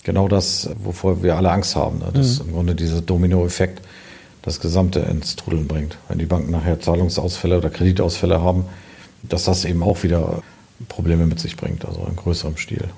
genau 0.03 0.27
das, 0.27 0.69
wovor 0.83 1.23
wir 1.23 1.37
alle 1.37 1.49
Angst 1.49 1.75
haben. 1.75 1.99
Ne? 1.99 2.11
Dass 2.13 2.39
mhm. 2.39 2.49
im 2.49 2.53
Grunde 2.53 2.75
dieser 2.75 3.01
Dominoeffekt 3.01 3.81
das 4.43 4.59
Gesamte 4.59 4.99
ins 4.99 5.35
Trudeln 5.35 5.67
bringt. 5.67 5.97
Wenn 6.07 6.19
die 6.19 6.25
Banken 6.25 6.51
nachher 6.51 6.79
Zahlungsausfälle 6.79 7.57
oder 7.57 7.69
Kreditausfälle 7.69 8.41
haben, 8.41 8.65
dass 9.23 9.45
das 9.45 9.65
eben 9.65 9.81
auch 9.81 10.03
wieder 10.03 10.43
Probleme 10.89 11.25
mit 11.25 11.39
sich 11.39 11.55
bringt, 11.55 11.85
also 11.85 12.05
in 12.07 12.15
größerem 12.15 12.57
Stil. 12.57 12.89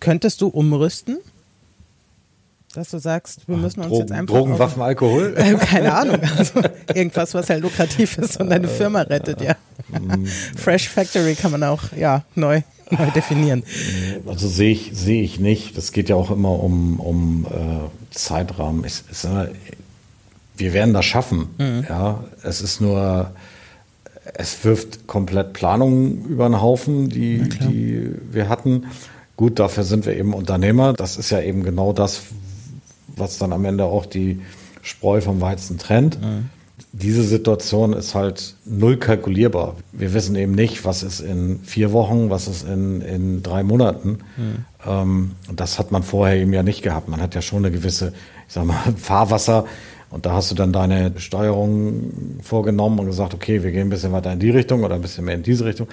Könntest 0.00 0.40
du 0.40 0.48
umrüsten? 0.48 1.18
Dass 2.74 2.90
du 2.90 2.98
sagst, 2.98 3.46
wir 3.46 3.56
müssen 3.56 3.80
uns 3.80 3.88
Drogen, 3.88 4.00
jetzt 4.00 4.12
einfach. 4.12 4.34
Drogen, 4.34 4.58
Waffen, 4.58 4.82
Alkohol? 4.82 5.34
Äh, 5.44 5.54
keine 5.54 5.94
Ahnung. 5.94 6.20
Also 6.36 6.60
irgendwas, 6.92 7.34
was 7.34 7.48
halt 7.48 7.62
lukrativ 7.62 8.18
ist 8.18 8.40
und 8.40 8.50
deine 8.50 8.66
Firma 8.66 9.02
rettet, 9.02 9.40
ja. 9.40 9.54
Mm. 9.92 10.24
Fresh 10.56 10.88
Factory 10.88 11.34
kann 11.34 11.52
man 11.52 11.62
auch 11.62 11.82
ja, 11.96 12.24
neu, 12.34 12.62
neu 12.90 13.10
definieren. 13.14 13.62
Also 14.26 14.48
sehe 14.48 14.72
ich, 14.72 14.90
sehe 14.94 15.22
ich 15.22 15.38
nicht. 15.38 15.76
Das 15.76 15.92
geht 15.92 16.08
ja 16.08 16.16
auch 16.16 16.30
immer 16.30 16.62
um, 16.62 16.98
um 16.98 17.46
äh, 17.46 18.14
Zeitrahmen. 18.16 18.84
Ich, 18.84 19.02
ich, 19.10 19.28
wir 20.56 20.72
werden 20.72 20.94
das 20.94 21.04
schaffen. 21.04 21.48
Mhm. 21.58 21.86
Ja, 21.88 22.24
es 22.42 22.60
ist 22.60 22.80
nur, 22.80 23.30
es 24.34 24.64
wirft 24.64 25.06
komplett 25.06 25.52
Planungen 25.52 26.24
über 26.24 26.48
den 26.48 26.60
Haufen, 26.60 27.08
die, 27.08 27.48
die 27.48 28.10
wir 28.32 28.48
hatten. 28.48 28.86
Gut, 29.36 29.58
dafür 29.58 29.84
sind 29.84 30.06
wir 30.06 30.16
eben 30.16 30.32
Unternehmer. 30.32 30.92
Das 30.92 31.16
ist 31.16 31.30
ja 31.30 31.40
eben 31.40 31.64
genau 31.64 31.92
das, 31.92 32.22
was 33.16 33.38
dann 33.38 33.52
am 33.52 33.64
Ende 33.64 33.84
auch 33.84 34.06
die 34.06 34.40
Spreu 34.82 35.20
vom 35.20 35.40
Weizen 35.40 35.78
trennt. 35.78 36.20
Mhm. 36.20 36.50
Diese 36.92 37.22
Situation 37.22 37.92
ist 37.92 38.14
halt 38.14 38.54
null 38.64 38.96
kalkulierbar. 38.96 39.76
Wir 39.92 40.12
wissen 40.12 40.36
eben 40.36 40.52
nicht, 40.52 40.84
was 40.84 41.02
ist 41.02 41.20
in 41.20 41.60
vier 41.60 41.92
Wochen, 41.92 42.30
was 42.30 42.48
ist 42.48 42.66
in, 42.68 43.00
in 43.00 43.42
drei 43.42 43.62
Monaten. 43.62 44.18
Mhm. 44.36 44.64
Ähm, 44.86 45.30
das 45.52 45.78
hat 45.78 45.92
man 45.92 46.02
vorher 46.02 46.36
eben 46.36 46.52
ja 46.52 46.62
nicht 46.62 46.82
gehabt. 46.82 47.08
Man 47.08 47.20
hat 47.20 47.34
ja 47.34 47.42
schon 47.42 47.64
eine 47.64 47.70
gewisse, 47.70 48.12
ich 48.46 48.54
sag 48.54 48.64
mal, 48.64 48.78
Fahrwasser. 48.96 49.66
Und 50.10 50.26
da 50.26 50.32
hast 50.34 50.50
du 50.50 50.54
dann 50.54 50.72
deine 50.72 51.12
Steuerung 51.16 52.12
vorgenommen 52.42 53.00
und 53.00 53.06
gesagt, 53.06 53.34
okay, 53.34 53.64
wir 53.64 53.72
gehen 53.72 53.88
ein 53.88 53.90
bisschen 53.90 54.12
weiter 54.12 54.32
in 54.32 54.38
die 54.38 54.50
Richtung 54.50 54.84
oder 54.84 54.94
ein 54.94 55.02
bisschen 55.02 55.24
mehr 55.24 55.34
in 55.34 55.42
diese 55.42 55.64
Richtung. 55.64 55.88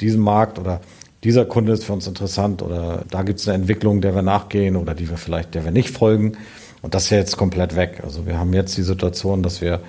Diesen 0.00 0.20
Markt 0.22 0.58
oder 0.58 0.80
dieser 1.24 1.44
Kunde 1.44 1.72
ist 1.72 1.84
für 1.84 1.92
uns 1.92 2.06
interessant 2.06 2.62
oder 2.62 3.04
da 3.10 3.22
gibt 3.22 3.40
es 3.40 3.48
eine 3.48 3.56
Entwicklung, 3.56 4.00
der 4.00 4.14
wir 4.14 4.22
nachgehen 4.22 4.76
oder 4.76 4.94
die 4.94 5.10
wir 5.10 5.16
vielleicht, 5.16 5.54
der 5.54 5.64
wir 5.64 5.72
nicht 5.72 5.90
folgen. 5.90 6.36
Und 6.80 6.94
das 6.94 7.04
ist 7.04 7.10
ja 7.10 7.18
jetzt 7.18 7.36
komplett 7.36 7.74
weg. 7.74 8.02
Also 8.04 8.26
wir 8.26 8.38
haben 8.38 8.52
jetzt 8.52 8.76
die 8.76 8.82
Situation, 8.82 9.42
dass 9.42 9.60
wir 9.60 9.80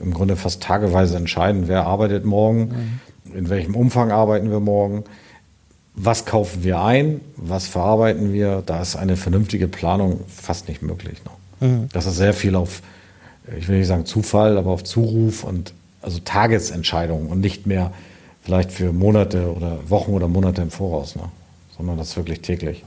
im 0.00 0.14
Grunde 0.14 0.36
fast 0.36 0.62
tageweise 0.62 1.16
entscheiden, 1.16 1.64
wer 1.66 1.86
arbeitet 1.86 2.24
morgen, 2.24 3.00
mhm. 3.24 3.36
in 3.36 3.50
welchem 3.50 3.74
Umfang 3.74 4.12
arbeiten 4.12 4.50
wir 4.50 4.60
morgen, 4.60 5.04
was 5.94 6.24
kaufen 6.24 6.62
wir 6.62 6.80
ein, 6.80 7.20
was 7.36 7.66
verarbeiten 7.66 8.32
wir. 8.32 8.62
Da 8.64 8.80
ist 8.80 8.94
eine 8.94 9.16
vernünftige 9.16 9.66
Planung 9.66 10.20
fast 10.28 10.68
nicht 10.68 10.80
möglich. 10.80 11.18
Noch. 11.24 11.68
Mhm. 11.68 11.88
Das 11.92 12.06
ist 12.06 12.16
sehr 12.16 12.34
viel 12.34 12.54
auf, 12.54 12.82
ich 13.58 13.66
will 13.66 13.78
nicht 13.78 13.88
sagen 13.88 14.06
Zufall, 14.06 14.58
aber 14.58 14.70
auf 14.70 14.84
Zuruf 14.84 15.42
und 15.42 15.74
also 16.00 16.20
Tagesentscheidungen 16.20 17.26
und 17.26 17.40
nicht 17.40 17.66
mehr 17.66 17.92
vielleicht 18.48 18.72
für 18.72 18.94
Monate 18.94 19.54
oder 19.54 19.78
Wochen 19.90 20.12
oder 20.12 20.26
Monate 20.26 20.62
im 20.62 20.70
Voraus, 20.70 21.16
ne? 21.16 21.24
sondern 21.76 21.98
das 21.98 22.16
wirklich 22.16 22.40
täglich. 22.40 22.82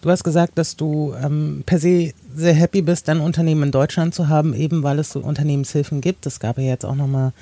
Du 0.00 0.08
hast 0.08 0.24
gesagt, 0.24 0.56
dass 0.56 0.76
du 0.76 1.12
ähm, 1.22 1.62
per 1.66 1.78
se 1.78 2.14
sehr 2.34 2.54
happy 2.54 2.80
bist, 2.80 3.06
dein 3.06 3.20
Unternehmen 3.20 3.64
in 3.64 3.70
Deutschland 3.70 4.14
zu 4.14 4.28
haben, 4.28 4.54
eben 4.54 4.82
weil 4.82 4.98
es 4.98 5.10
so 5.10 5.20
Unternehmenshilfen 5.20 6.00
gibt. 6.00 6.24
Es 6.24 6.40
gab 6.40 6.56
ja 6.56 6.64
jetzt 6.64 6.86
auch 6.86 6.94
nochmal 6.94 7.34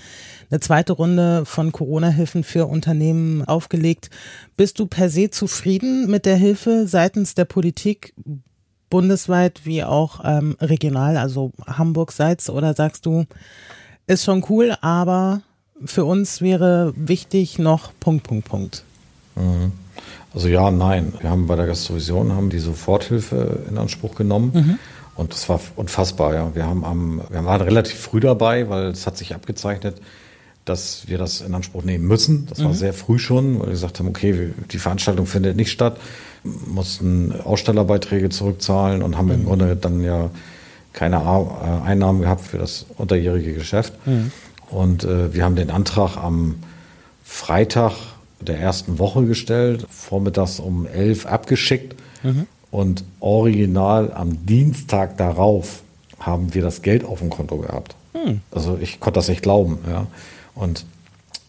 eine 0.51 0.59
zweite 0.59 0.95
Runde 0.95 1.45
von 1.45 1.71
Corona-Hilfen 1.71 2.43
für 2.43 2.67
Unternehmen 2.67 3.47
aufgelegt. 3.47 4.11
Bist 4.57 4.81
du 4.81 4.87
per 4.87 5.09
se 5.09 5.31
zufrieden 5.31 6.11
mit 6.11 6.27
der 6.27 6.37
Hilfe 6.37 6.89
seitens 6.89 7.37
der 7.37 7.45
Politik, 7.45 8.13
bundesweit 8.91 9.61
wie 9.63 9.85
auch 9.85 10.19
ähm, 10.25 10.57
regional, 10.61 11.17
also 11.17 11.53
Hamburg-Seits, 11.65 12.51
oder 12.51 12.75
sagst 12.75 13.07
du, 13.07 13.25
ist 14.09 14.25
schon 14.25 14.45
cool, 14.49 14.77
aber 14.81 15.43
für 15.85 16.05
uns 16.05 16.41
wäre 16.41 16.93
wichtig 16.97 17.59
noch 17.59 17.93
Punkt, 18.01 18.25
Punkt, 18.25 18.49
Punkt. 18.49 18.83
Mhm. 19.35 19.73
Also 20.35 20.49
ja, 20.49 20.71
nein. 20.71 21.15
Wir 21.21 21.31
haben 21.31 21.47
bei 21.47 21.57
der 21.57 21.67
Gastrovision 21.67 22.33
haben 22.33 22.51
die 22.51 22.59
Soforthilfe 22.59 23.61
in 23.69 23.79
Anspruch 23.79 24.15
genommen. 24.15 24.51
Mhm. 24.55 24.79
Und 25.17 25.33
das 25.33 25.49
war 25.49 25.61
unfassbar, 25.77 26.35
ja. 26.35 26.55
Wir 26.55 26.67
haben 26.67 26.85
am, 26.85 27.23
wir 27.31 27.45
waren 27.45 27.63
relativ 27.63 27.99
früh 27.99 28.21
dabei, 28.21 28.69
weil 28.69 28.89
es 28.89 29.07
hat 29.07 29.17
sich 29.17 29.35
abgezeichnet, 29.35 29.97
dass 30.67 31.09
wir 31.09 31.17
das 31.17 31.41
in 31.41 31.55
Anspruch 31.55 31.85
nehmen 31.85 32.07
müssen. 32.07 32.47
Das 32.51 32.61
war 32.61 32.69
mhm. 32.69 32.75
sehr 32.75 32.93
früh 32.93 33.19
schon, 33.19 33.59
weil 33.59 33.67
wir 33.67 33.73
gesagt 33.73 33.99
haben, 33.99 34.09
okay, 34.09 34.53
die 34.71 34.79
Veranstaltung 34.79 35.27
findet 35.27 35.57
nicht 35.57 35.71
statt, 35.71 35.99
mussten 36.45 37.33
Ausstellerbeiträge 37.41 38.29
zurückzahlen 38.29 39.03
und 39.03 39.17
haben 39.17 39.29
mhm. 39.29 39.35
im 39.35 39.45
Grunde 39.47 39.77
dann 39.77 40.03
ja 40.03 40.31
keine 40.93 41.17
äh, 41.17 41.87
Einnahmen 41.87 42.21
gehabt 42.21 42.43
für 42.43 42.59
das 42.59 42.87
unterjährige 42.97 43.55
Geschäft. 43.55 43.95
Mhm. 44.07 44.33
Und 44.71 45.05
äh, 45.05 45.33
wir 45.33 45.45
haben 45.45 45.57
den 45.57 45.71
Antrag 45.71 46.17
am 46.17 46.57
Freitag 47.25 47.93
der 48.41 48.59
ersten 48.59 48.99
Woche 48.99 49.25
gestellt, 49.25 49.87
vormittags 49.91 50.61
um 50.61 50.87
elf 50.87 51.27
abgeschickt 51.27 51.97
mhm. 52.23 52.47
und 52.71 53.05
original 53.21 54.13
am 54.13 54.45
Dienstag 54.47 55.17
darauf 55.17 55.83
haben 56.21 56.55
wir 56.55 56.63
das 56.63 56.83
Geld 56.83 57.05
auf 57.05 57.21
dem 57.21 57.31
Konto 57.31 57.59
gehabt. 57.59 57.95
Mhm. 58.15 58.41
Also 58.51 58.79
ich 58.81 59.01
konnte 59.01 59.19
das 59.19 59.29
nicht 59.29 59.43
glauben. 59.43 59.79
Ja. 59.89 60.07
Und 60.55 60.87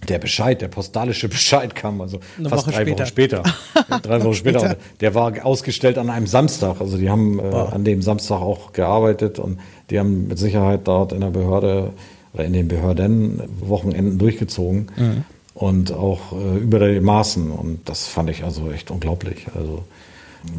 der 0.07 0.19
Bescheid, 0.19 0.61
der 0.61 0.67
postalische 0.67 1.27
Bescheid 1.29 1.75
kam 1.75 2.01
also 2.01 2.19
Eine 2.37 2.49
fast 2.49 2.67
Woche 2.67 2.75
drei 2.75 3.05
später. 3.05 3.39
Wochen 3.39 3.53
später. 3.77 3.99
drei 4.01 4.23
Wochen 4.23 4.33
später. 4.33 4.77
Der 4.99 5.15
war 5.15 5.45
ausgestellt 5.45 5.97
an 5.97 6.09
einem 6.09 6.27
Samstag. 6.27 6.79
Also 6.79 6.97
die 6.97 7.09
haben 7.09 7.39
äh, 7.39 7.43
an 7.43 7.83
dem 7.83 8.01
Samstag 8.01 8.41
auch 8.41 8.73
gearbeitet 8.73 9.39
und 9.39 9.59
die 9.89 9.99
haben 9.99 10.27
mit 10.27 10.37
Sicherheit 10.37 10.81
dort 10.85 11.13
in 11.13 11.21
der 11.21 11.29
Behörde 11.29 11.93
oder 12.37 12.45
in 12.45 12.53
den 12.53 12.67
Behörden 12.67 13.41
Wochenenden 13.59 14.19
durchgezogen 14.19 14.87
mhm. 14.95 15.23
und 15.55 15.91
auch 15.91 16.33
äh, 16.33 16.57
über 16.59 16.87
die 16.87 16.99
Maßen. 16.99 17.49
Und 17.49 17.89
das 17.89 18.07
fand 18.07 18.29
ich 18.29 18.43
also 18.43 18.71
echt 18.71 18.91
unglaublich. 18.91 19.47
Also 19.55 19.83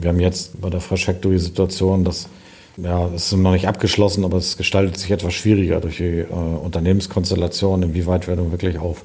wir 0.00 0.10
haben 0.10 0.20
jetzt 0.20 0.60
bei 0.60 0.70
der 0.70 0.80
Fresh 0.80 1.04
Factory 1.04 1.38
Situation, 1.38 2.04
dass 2.04 2.28
ja, 2.76 3.06
es 3.08 3.32
ist 3.32 3.38
noch 3.38 3.52
nicht 3.52 3.68
abgeschlossen, 3.68 4.24
aber 4.24 4.38
es 4.38 4.56
gestaltet 4.56 4.98
sich 4.98 5.10
etwas 5.10 5.34
schwieriger 5.34 5.80
durch 5.80 5.98
die 5.98 6.20
äh, 6.20 6.26
Unternehmenskonstellation, 6.26 7.82
inwieweit 7.82 8.26
wir 8.26 8.36
dann 8.36 8.50
wirklich 8.50 8.78
auf 8.78 9.04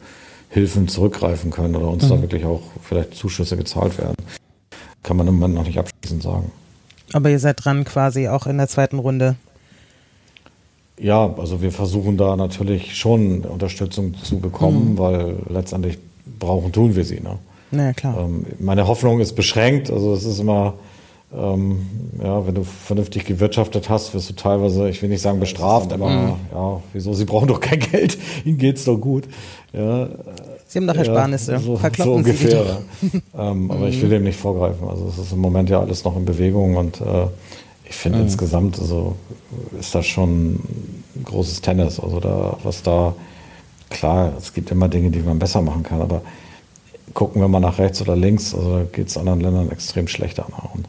Hilfen 0.50 0.88
zurückgreifen 0.88 1.52
können 1.52 1.76
oder 1.76 1.88
uns 1.88 2.04
mhm. 2.06 2.10
da 2.10 2.22
wirklich 2.22 2.46
auch 2.46 2.62
vielleicht 2.82 3.16
Zuschüsse 3.16 3.56
gezahlt 3.56 3.98
werden. 3.98 4.16
Kann 5.04 5.18
man 5.18 5.28
im 5.28 5.36
Moment 5.36 5.56
noch 5.56 5.66
nicht 5.66 5.78
abschließend 5.78 6.24
sagen. 6.24 6.52
Aber 7.14 7.30
ihr 7.30 7.40
seid 7.40 7.64
dran 7.64 7.84
quasi 7.84 8.28
auch 8.28 8.48
in 8.48 8.58
der 8.58 8.68
zweiten 8.68 8.98
Runde 8.98 9.36
ja, 11.04 11.34
also 11.38 11.62
wir 11.62 11.72
versuchen 11.72 12.18
da 12.18 12.36
natürlich 12.36 12.96
schon 12.96 13.42
Unterstützung 13.42 14.16
zu 14.16 14.40
bekommen, 14.40 14.94
mhm. 14.94 14.98
weil 14.98 15.36
letztendlich 15.50 15.98
brauchen 16.40 16.72
tun 16.72 16.96
wir 16.96 17.04
sie. 17.04 17.20
Ne? 17.20 17.38
Na 17.72 17.92
klar. 17.92 18.18
Ähm, 18.20 18.46
meine 18.60 18.88
Hoffnung 18.88 19.20
ist 19.20 19.34
beschränkt. 19.34 19.92
Also 19.92 20.14
es 20.14 20.24
ist 20.24 20.40
immer, 20.40 20.76
ähm, 21.36 21.86
ja, 22.24 22.48
wenn 22.48 22.56
du 22.56 22.64
vernünftig 22.64 23.26
gewirtschaftet 23.26 23.90
hast, 23.90 24.14
wirst 24.14 24.30
du 24.30 24.34
teilweise, 24.34 24.90
ich 24.90 25.02
will 25.02 25.10
nicht 25.10 25.22
sagen 25.22 25.42
bestraft, 25.42 25.92
aber 25.92 26.10
mhm. 26.10 26.34
ja, 26.54 26.82
wieso? 26.94 27.14
Sie 27.14 27.26
brauchen 27.26 27.50
doch 27.50 27.60
kein 27.60 27.80
Geld. 27.92 28.18
Ihnen 28.46 28.58
geht's 28.58 28.86
doch 28.86 28.98
gut. 28.98 29.26
Ja. 29.74 30.08
Sie 30.68 30.80
haben 30.80 30.88
doch 30.88 30.96
Ersparnisse. 30.96 31.52
Ja, 31.52 31.60
so, 31.60 31.76
Verkloppen 31.76 32.14
so 32.14 32.18
ungefähr. 32.18 32.78
Sie 33.02 33.22
ähm, 33.38 33.70
aber 33.70 33.90
ich 33.90 34.02
will 34.02 34.10
dem 34.10 34.24
nicht 34.24 34.40
vorgreifen. 34.40 34.88
Also 34.88 35.08
es 35.10 35.18
ist 35.18 35.34
im 35.34 35.40
Moment 35.40 35.70
ja 35.70 35.82
alles 35.82 36.06
noch 36.06 36.16
in 36.16 36.24
Bewegung 36.24 36.78
und 36.78 37.02
äh, 37.02 37.28
ich 37.94 38.00
finde 38.00 38.18
mhm. 38.18 38.24
insgesamt 38.26 38.80
also, 38.80 39.16
ist 39.80 39.94
das 39.94 40.08
schon 40.08 40.60
großes 41.24 41.62
Tennis. 41.62 42.00
Also 42.00 42.20
da, 42.20 42.58
was 42.64 42.82
da, 42.82 43.14
klar, 43.92 44.34
es 44.36 44.52
gibt 44.52 44.72
immer 44.72 44.90
Dinge, 44.90 45.12
die 45.12 45.20
man 45.20 45.38
besser 45.38 45.62
machen 45.62 45.84
kann, 45.84 46.02
aber 46.02 46.24
gucken 47.14 47.40
wir 47.40 47.48
mal 47.48 47.60
nach 47.60 47.78
rechts 47.78 48.02
oder 48.02 48.16
links, 48.16 48.56
also 48.56 48.80
da 48.80 48.84
geht 48.86 49.10
es 49.10 49.18
anderen 49.18 49.42
Ländern 49.42 49.70
extrem 49.70 50.08
schlechter. 50.08 50.48
Und 50.74 50.88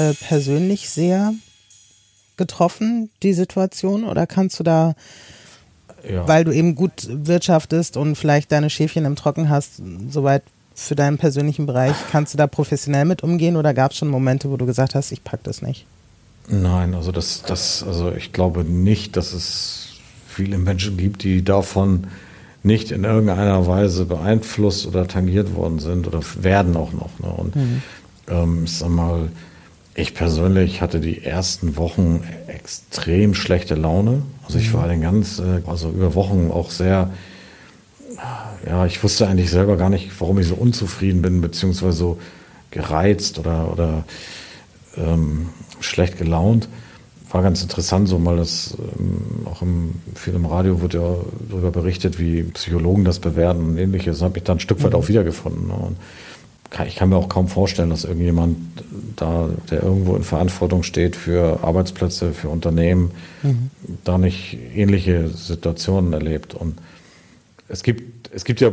äh, 0.00 0.14
persönlich 0.14 0.88
sehr 0.88 1.34
getroffen, 2.36 3.10
die 3.22 3.34
Situation? 3.34 4.04
Oder 4.04 4.26
kannst 4.26 4.58
du 4.58 4.64
da, 4.64 4.94
ja. 6.08 6.26
weil 6.26 6.44
du 6.44 6.52
eben 6.52 6.74
gut 6.74 7.06
wirtschaftest 7.08 7.96
und 7.96 8.16
vielleicht 8.16 8.50
deine 8.50 8.70
Schäfchen 8.70 9.04
im 9.04 9.16
Trocken 9.16 9.48
hast, 9.48 9.82
soweit 10.08 10.42
für 10.74 10.94
deinen 10.94 11.18
persönlichen 11.18 11.66
Bereich, 11.66 11.94
kannst 12.10 12.32
du 12.32 12.38
da 12.38 12.46
professionell 12.46 13.04
mit 13.04 13.22
umgehen 13.22 13.56
oder 13.56 13.74
gab 13.74 13.92
es 13.92 13.98
schon 13.98 14.08
Momente, 14.08 14.50
wo 14.50 14.56
du 14.56 14.64
gesagt 14.64 14.94
hast, 14.94 15.12
ich 15.12 15.22
pack 15.22 15.42
das 15.42 15.60
nicht? 15.60 15.84
Nein, 16.48 16.94
also 16.94 17.12
das, 17.12 17.42
das, 17.42 17.82
also 17.82 18.10
ich 18.12 18.32
glaube 18.32 18.64
nicht, 18.64 19.16
dass 19.16 19.34
es 19.34 19.98
viele 20.26 20.56
Menschen 20.56 20.96
gibt, 20.96 21.22
die 21.22 21.44
davon 21.44 22.06
nicht 22.62 22.90
in 22.90 23.04
irgendeiner 23.04 23.66
Weise 23.66 24.06
beeinflusst 24.06 24.86
oder 24.86 25.06
tangiert 25.06 25.54
worden 25.54 25.78
sind 25.78 26.06
oder 26.06 26.20
werden 26.40 26.76
auch 26.76 26.92
noch. 26.92 27.18
Ne? 27.18 27.28
Und 27.28 27.56
mhm. 27.56 27.82
ähm, 28.28 28.64
ich 28.64 28.72
sag 28.72 28.88
mal, 28.88 29.28
ich 29.94 30.14
persönlich 30.14 30.80
hatte 30.80 31.00
die 31.00 31.24
ersten 31.24 31.76
Wochen 31.76 32.22
extrem 32.46 33.34
schlechte 33.34 33.74
Laune. 33.74 34.22
Also 34.44 34.58
ich 34.58 34.72
mhm. 34.72 34.78
war 34.78 34.88
den 34.88 35.00
ganz, 35.02 35.38
äh, 35.38 35.62
also 35.66 35.90
über 35.90 36.14
Wochen 36.14 36.50
auch 36.52 36.70
sehr, 36.70 37.10
ja, 38.66 38.86
ich 38.86 39.02
wusste 39.02 39.26
eigentlich 39.26 39.50
selber 39.50 39.76
gar 39.76 39.90
nicht, 39.90 40.10
warum 40.20 40.38
ich 40.38 40.46
so 40.46 40.54
unzufrieden 40.54 41.22
bin, 41.22 41.40
beziehungsweise 41.40 41.96
so 41.96 42.18
gereizt 42.70 43.38
oder, 43.38 43.72
oder 43.72 44.04
ähm, 44.96 45.48
schlecht 45.80 46.18
gelaunt. 46.18 46.68
War 47.32 47.42
ganz 47.42 47.62
interessant, 47.62 48.08
so 48.08 48.18
mal 48.18 48.36
das, 48.36 48.76
ähm, 48.98 49.46
auch 49.46 49.62
im, 49.62 49.94
viel 50.14 50.34
im 50.34 50.46
Radio 50.46 50.80
wird 50.82 50.94
ja 50.94 51.14
darüber 51.48 51.70
berichtet, 51.70 52.18
wie 52.18 52.42
Psychologen 52.42 53.04
das 53.04 53.20
bewerten 53.20 53.64
und 53.70 53.78
ähnliches. 53.78 54.18
Das 54.18 54.22
habe 54.22 54.38
ich 54.38 54.44
dann 54.44 54.56
ein 54.56 54.60
Stück 54.60 54.82
weit 54.82 54.92
mhm. 54.92 54.98
auch 54.98 55.08
wiedergefunden. 55.08 55.68
Ne? 55.68 55.74
Und 55.74 55.96
ich 56.86 56.96
kann 56.96 57.08
mir 57.08 57.16
auch 57.16 57.28
kaum 57.28 57.48
vorstellen, 57.48 57.90
dass 57.90 58.04
irgendjemand 58.04 58.56
da, 59.16 59.48
der 59.70 59.82
irgendwo 59.82 60.14
in 60.14 60.22
Verantwortung 60.22 60.82
steht 60.82 61.16
für 61.16 61.62
Arbeitsplätze, 61.62 62.32
für 62.32 62.48
Unternehmen, 62.48 63.10
mhm. 63.42 63.70
da 64.04 64.18
nicht 64.18 64.56
ähnliche 64.74 65.28
Situationen 65.28 66.12
erlebt. 66.12 66.54
Und 66.54 66.76
es 67.68 67.82
gibt, 67.82 68.30
es 68.32 68.44
gibt 68.44 68.60
ja 68.60 68.70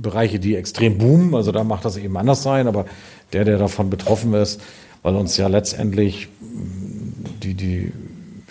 Bereiche, 0.00 0.38
die 0.38 0.56
extrem 0.56 0.98
boomen, 0.98 1.34
also 1.34 1.52
da 1.52 1.64
macht 1.64 1.84
das 1.84 1.96
eben 1.96 2.16
anders 2.16 2.42
sein, 2.42 2.66
aber 2.66 2.86
der, 3.32 3.44
der 3.44 3.58
davon 3.58 3.90
betroffen 3.90 4.32
ist, 4.34 4.60
weil 5.02 5.14
uns 5.16 5.36
ja 5.36 5.48
letztendlich 5.48 6.28
die, 7.42 7.54
die 7.54 7.92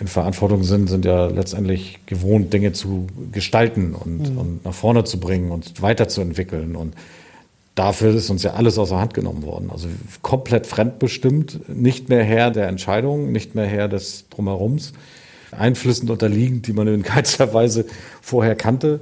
in 0.00 0.06
Verantwortung 0.08 0.64
sind, 0.64 0.88
sind 0.88 1.04
ja 1.04 1.26
letztendlich 1.26 2.00
gewohnt, 2.06 2.52
Dinge 2.52 2.72
zu 2.72 3.06
gestalten 3.32 3.94
und, 3.94 4.30
mhm. 4.30 4.38
und 4.38 4.64
nach 4.64 4.74
vorne 4.74 5.04
zu 5.04 5.20
bringen 5.20 5.50
und 5.50 5.80
weiterzuentwickeln 5.82 6.76
und 6.76 6.94
dafür 7.74 8.14
ist 8.14 8.30
uns 8.30 8.42
ja 8.42 8.54
alles 8.54 8.78
außer 8.78 9.00
Hand 9.00 9.14
genommen 9.14 9.42
worden. 9.42 9.70
Also 9.70 9.88
komplett 10.22 10.66
fremdbestimmt, 10.66 11.68
nicht 11.68 12.08
mehr 12.08 12.22
Herr 12.22 12.50
der 12.50 12.68
Entscheidungen, 12.68 13.32
nicht 13.32 13.54
mehr 13.54 13.66
Herr 13.66 13.88
des 13.88 14.28
Drumherums, 14.30 14.92
Einflüssen 15.52 16.10
unterliegend, 16.10 16.66
die 16.66 16.72
man 16.72 16.86
in 16.88 17.02
keinster 17.02 17.52
Weise 17.54 17.86
vorher 18.20 18.54
kannte, 18.54 19.00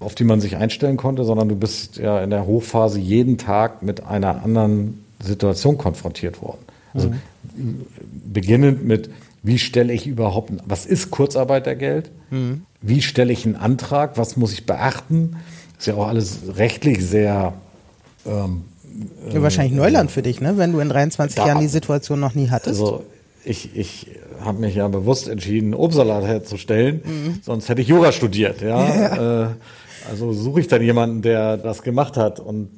auf 0.00 0.14
die 0.14 0.24
man 0.24 0.40
sich 0.40 0.56
einstellen 0.56 0.96
konnte, 0.96 1.24
sondern 1.24 1.48
du 1.48 1.56
bist 1.56 1.98
ja 1.98 2.22
in 2.22 2.30
der 2.30 2.46
Hochphase 2.46 2.98
jeden 2.98 3.38
Tag 3.38 3.82
mit 3.82 4.04
einer 4.04 4.42
anderen 4.42 5.04
Situation 5.22 5.78
konfrontiert 5.78 6.42
worden. 6.42 6.58
Also 6.92 7.08
mhm. 7.08 7.86
beginnend 8.32 8.84
mit, 8.84 9.10
wie 9.42 9.58
stelle 9.58 9.92
ich 9.92 10.06
überhaupt, 10.06 10.52
was 10.66 10.86
ist 10.86 11.10
Kurzarbeitergeld? 11.10 12.10
Mhm. 12.30 12.62
Wie 12.80 13.02
stelle 13.02 13.32
ich 13.32 13.46
einen 13.46 13.56
Antrag? 13.56 14.18
Was 14.18 14.36
muss 14.36 14.52
ich 14.52 14.66
beachten? 14.66 15.36
Ist 15.78 15.86
ja 15.86 15.94
auch 15.94 16.08
alles 16.08 16.56
rechtlich 16.56 17.04
sehr 17.04 17.54
ähm, 18.26 18.64
ja, 19.32 19.42
wahrscheinlich 19.42 19.74
Neuland 19.74 20.10
für 20.10 20.22
dich, 20.22 20.40
ne? 20.40 20.56
wenn 20.56 20.72
du 20.72 20.80
in 20.80 20.88
23 20.88 21.36
da, 21.36 21.46
Jahren 21.46 21.60
die 21.60 21.68
Situation 21.68 22.20
noch 22.20 22.34
nie 22.34 22.50
hattest. 22.50 22.80
Also 22.80 23.04
ich, 23.44 23.76
ich 23.76 24.06
habe 24.40 24.60
mich 24.60 24.74
ja 24.74 24.88
bewusst 24.88 25.28
entschieden, 25.28 25.74
Obstsalat 25.74 26.24
herzustellen, 26.24 27.02
mhm. 27.04 27.40
sonst 27.42 27.68
hätte 27.68 27.82
ich 27.82 27.88
Jura 27.88 28.12
studiert. 28.12 28.60
Ja? 28.60 28.94
ja. 28.94 29.44
Äh, 29.44 30.10
also 30.10 30.32
suche 30.32 30.60
ich 30.60 30.68
dann 30.68 30.82
jemanden, 30.82 31.22
der 31.22 31.56
das 31.56 31.82
gemacht 31.82 32.18
hat 32.18 32.38
und 32.38 32.68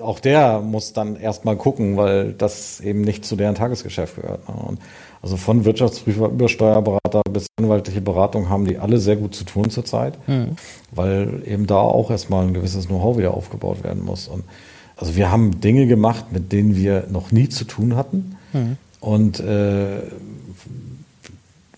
auch 0.00 0.20
der 0.20 0.60
muss 0.60 0.92
dann 0.92 1.16
erstmal 1.16 1.56
gucken, 1.56 1.96
weil 1.96 2.32
das 2.32 2.80
eben 2.80 3.00
nicht 3.00 3.24
zu 3.24 3.34
deren 3.34 3.56
Tagesgeschäft 3.56 4.16
gehört. 4.16 4.48
Ne? 4.48 4.54
Und 4.54 4.78
also 5.20 5.36
von 5.36 5.64
Wirtschaftsprüfer 5.64 6.26
über 6.26 6.48
Steuerberater 6.48 7.22
bis 7.28 7.48
anwaltliche 7.58 8.00
Beratung 8.00 8.48
haben 8.48 8.66
die 8.66 8.78
alle 8.78 8.98
sehr 8.98 9.16
gut 9.16 9.34
zu 9.34 9.42
tun 9.42 9.70
zurzeit, 9.70 10.16
mhm. 10.28 10.56
weil 10.92 11.42
eben 11.44 11.66
da 11.66 11.78
auch 11.78 12.10
erstmal 12.10 12.46
ein 12.46 12.54
gewisses 12.54 12.86
Know-how 12.86 13.18
wieder 13.18 13.34
aufgebaut 13.34 13.82
werden 13.82 14.04
muss. 14.04 14.28
Und 14.28 14.44
also 14.96 15.14
wir 15.14 15.30
haben 15.30 15.60
Dinge 15.60 15.86
gemacht, 15.86 16.26
mit 16.32 16.52
denen 16.52 16.74
wir 16.74 17.04
noch 17.10 17.30
nie 17.30 17.48
zu 17.48 17.64
tun 17.64 17.96
hatten. 17.96 18.36
Mhm. 18.52 18.76
Und 19.00 19.40
äh, 19.40 19.98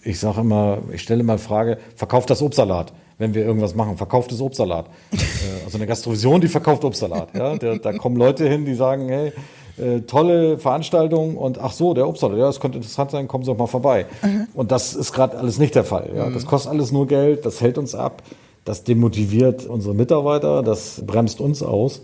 ich 0.05 0.19
sage 0.21 0.41
immer, 0.41 0.79
ich 0.93 1.03
stelle 1.03 1.21
immer 1.21 1.37
die 1.37 1.43
Frage, 1.43 1.79
verkauft 1.97 2.31
das 2.31 2.41
Obstsalat, 2.41 2.93
wenn 3.19 3.35
wir 3.35 3.45
irgendwas 3.45 3.75
machen, 3.75 3.97
verkauft 3.97 4.31
das 4.31 4.41
Obstsalat. 4.41 4.87
äh, 5.13 5.17
also 5.65 5.77
eine 5.79 5.87
Gastrovision, 5.87 6.41
die 6.41 6.49
verkauft 6.49 6.85
Obstsalat. 6.85 7.35
Ja? 7.35 7.57
Da, 7.57 7.77
da 7.77 7.93
kommen 7.93 8.17
Leute 8.17 8.49
hin, 8.49 8.65
die 8.65 8.75
sagen, 8.75 9.09
hey, 9.09 9.33
äh, 9.79 10.01
tolle 10.03 10.59
Veranstaltung 10.59 11.37
und 11.37 11.59
ach 11.59 11.73
so, 11.73 11.95
der 11.95 12.09
Obstsalat, 12.09 12.39
ja, 12.39 12.47
das 12.47 12.61
könnte 12.61 12.79
interessant 12.79 13.11
sein, 13.11 13.27
kommen 13.27 13.45
Sie 13.45 13.51
doch 13.51 13.59
mal 13.59 13.67
vorbei. 13.67 14.07
Mhm. 14.23 14.47
Und 14.55 14.71
das 14.71 14.95
ist 14.95 15.13
gerade 15.13 15.37
alles 15.37 15.59
nicht 15.59 15.75
der 15.75 15.85
Fall. 15.85 16.11
Ja? 16.15 16.27
Mhm. 16.27 16.35
Das 16.35 16.47
kostet 16.47 16.71
alles 16.71 16.93
nur 16.93 17.09
Geld, 17.09 17.45
das 17.45 17.61
hält 17.61 17.79
uns 17.79 17.97
ab, 17.97 18.23
das 18.65 18.85
demotiviert 18.85 19.67
unsere 19.67 19.95
Mitarbeiter, 19.95 20.63
das 20.63 21.03
bremst 21.05 21.41
uns 21.41 21.63
aus. 21.63 22.03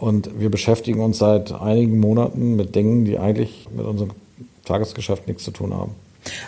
Und 0.00 0.40
wir 0.40 0.50
beschäftigen 0.50 1.00
uns 1.00 1.18
seit 1.18 1.52
einigen 1.52 2.00
Monaten 2.00 2.56
mit 2.56 2.74
Dingen, 2.74 3.04
die 3.04 3.18
eigentlich 3.18 3.68
mit 3.70 3.84
unserem 3.84 4.12
Tagesgeschäft 4.64 5.28
nichts 5.28 5.44
zu 5.44 5.50
tun 5.50 5.74
haben. 5.74 5.94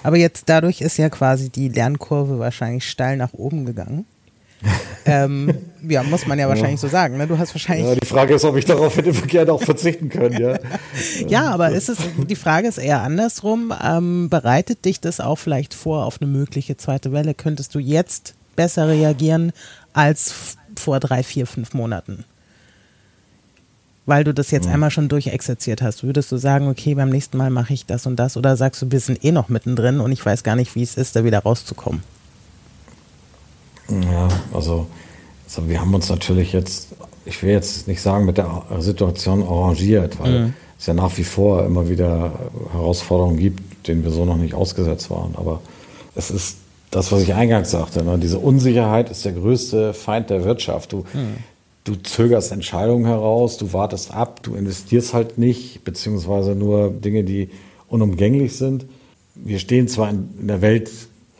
Aber 0.03 0.17
jetzt 0.17 0.49
dadurch 0.49 0.81
ist 0.81 0.97
ja 0.97 1.11
quasi 1.11 1.51
die 1.51 1.69
Lernkurve 1.69 2.39
wahrscheinlich 2.39 2.89
steil 2.89 3.19
nach 3.19 3.35
oben 3.35 3.67
gegangen. 3.67 4.07
ähm, 5.05 5.53
ja, 5.87 6.03
muss 6.03 6.27
man 6.27 6.39
ja 6.39 6.49
wahrscheinlich 6.49 6.81
ja. 6.81 6.89
so 6.89 6.89
sagen. 6.89 7.19
Ne? 7.19 7.27
Du 7.27 7.37
hast 7.37 7.55
wahrscheinlich. 7.55 7.87
Ja, 7.87 7.95
die 7.95 8.07
Frage 8.07 8.35
ist, 8.35 8.45
ob 8.47 8.57
ich 8.57 8.65
darauf 8.65 8.97
hätte 8.97 9.13
gerne 9.27 9.53
auch 9.53 9.63
verzichten 9.63 10.09
können. 10.09 10.41
Ja, 10.41 10.59
ja 11.27 11.51
aber 11.51 11.73
ist 11.73 11.91
es, 11.91 11.99
die 12.27 12.37
Frage 12.37 12.69
ist 12.69 12.79
eher 12.79 13.03
andersrum. 13.03 13.75
Ähm, 13.85 14.31
bereitet 14.31 14.87
dich 14.87 15.01
das 15.01 15.21
auch 15.21 15.37
vielleicht 15.37 15.75
vor 15.75 16.07
auf 16.07 16.23
eine 16.23 16.31
mögliche 16.31 16.79
zweite 16.79 17.13
Welle? 17.13 17.35
Könntest 17.35 17.75
du 17.75 17.81
jetzt 17.81 18.35
besser 18.57 18.89
reagieren 18.89 19.53
als 19.93 20.57
vor 20.75 21.01
drei, 21.01 21.23
vier, 21.23 21.47
fünf 21.47 21.75
Monaten? 21.75 22.25
Weil 24.07 24.25
du 24.25 24.35
das 24.35 24.51
jetzt 24.51 24.67
mhm. 24.67 24.75
einmal 24.75 24.91
schon 24.91 25.09
durchexerziert 25.09 25.83
hast? 25.83 26.03
Würdest 26.03 26.33
du 26.33 26.37
sagen, 26.37 26.69
okay, 26.69 26.95
beim 26.95 27.11
nächsten 27.11 27.37
Mal 27.37 27.51
mache 27.51 27.73
ich 27.73 27.87
das 27.87 28.07
und 28.07 28.17
das? 28.17 28.37
Oder 28.37 28.57
sagst 28.57 28.83
du, 28.83 28.91
wir 28.91 29.01
sind 29.01 29.25
eh 29.25 29.33
noch 29.33 29.49
mittendrin 29.49 30.01
und 30.01 30.13
ich 30.13 30.25
weiß 30.25 30.43
gar 30.43 30.57
nicht, 30.57 30.75
wie 30.75 30.83
es 30.83 30.97
ist, 30.97 31.15
da 31.17 31.25
wieder 31.25 31.41
rauszukommen? 31.41 32.03
Ja, 33.89 34.29
also, 34.53 34.87
also 35.45 35.69
wir 35.69 35.81
haben 35.81 35.95
uns 35.95 36.09
natürlich 36.09 36.53
jetzt, 36.53 36.89
ich 37.25 37.43
will 37.43 37.51
jetzt 37.51 37.87
nicht 37.89 38.01
sagen, 38.01 38.25
mit 38.25 38.39
der 38.39 38.63
Situation 38.79 39.43
arrangiert, 39.43 40.19
weil 40.19 40.41
mhm. 40.41 40.55
es 40.79 40.87
ja 40.87 40.95
nach 40.95 41.17
wie 41.17 41.25
vor 41.25 41.65
immer 41.65 41.89
wieder 41.89 42.33
Herausforderungen 42.73 43.39
gibt, 43.39 43.87
denen 43.87 44.03
wir 44.03 44.11
so 44.11 44.25
noch 44.25 44.37
nicht 44.37 44.55
ausgesetzt 44.55 45.11
waren. 45.11 45.35
Aber 45.37 45.61
es 46.15 46.31
ist 46.31 46.57
das, 46.91 47.13
was 47.13 47.23
ich 47.23 47.35
eingangs 47.35 47.71
sagte, 47.71 48.05
ne? 48.05 48.19
diese 48.19 48.39
Unsicherheit 48.39 49.11
ist 49.11 49.25
der 49.25 49.33
größte 49.33 49.95
Feind 49.95 50.29
der 50.31 50.45
Wirtschaft. 50.45 50.93
Du, 50.93 51.05
mhm 51.13 51.37
du 51.85 51.97
zögerst 51.97 52.53
Entscheidungen 52.53 53.07
heraus, 53.07 53.59
du 53.59 53.73
wartest 53.73 54.13
ab, 54.13 54.43
du 54.43 54.55
investierst 54.55 55.15
halt 55.15 55.39
nicht, 55.39 55.85
beziehungsweise 55.85 56.55
nur 56.55 56.91
Dinge, 56.91 57.25
die 57.25 57.51
unumgänglich 57.89 58.57
sind. 58.57 58.87
Wir 59.35 59.59
stehen 59.59 59.89
zwar 59.89 60.11
in 60.11 60.47
der 60.47 60.63
Welt 60.63 60.91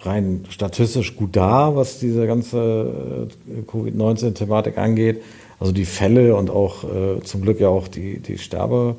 rein 0.01 0.45
statistisch 0.49 1.17
gut 1.17 1.37
da, 1.37 1.77
was 1.77 2.01
diese 2.01 2.27
ganze 2.27 3.29
äh, 3.49 3.63
Covid-19-Thematik 3.63 4.79
angeht. 4.79 5.23
Also 5.61 5.73
die 5.73 5.85
Fälle 5.85 6.35
und 6.35 6.51
auch 6.51 6.85
äh, 6.85 7.23
zum 7.23 7.43
Glück 7.43 7.61
ja 7.61 7.69
auch 7.69 7.87
die, 7.87 8.19
die 8.19 8.39
Sterberate 8.39 8.97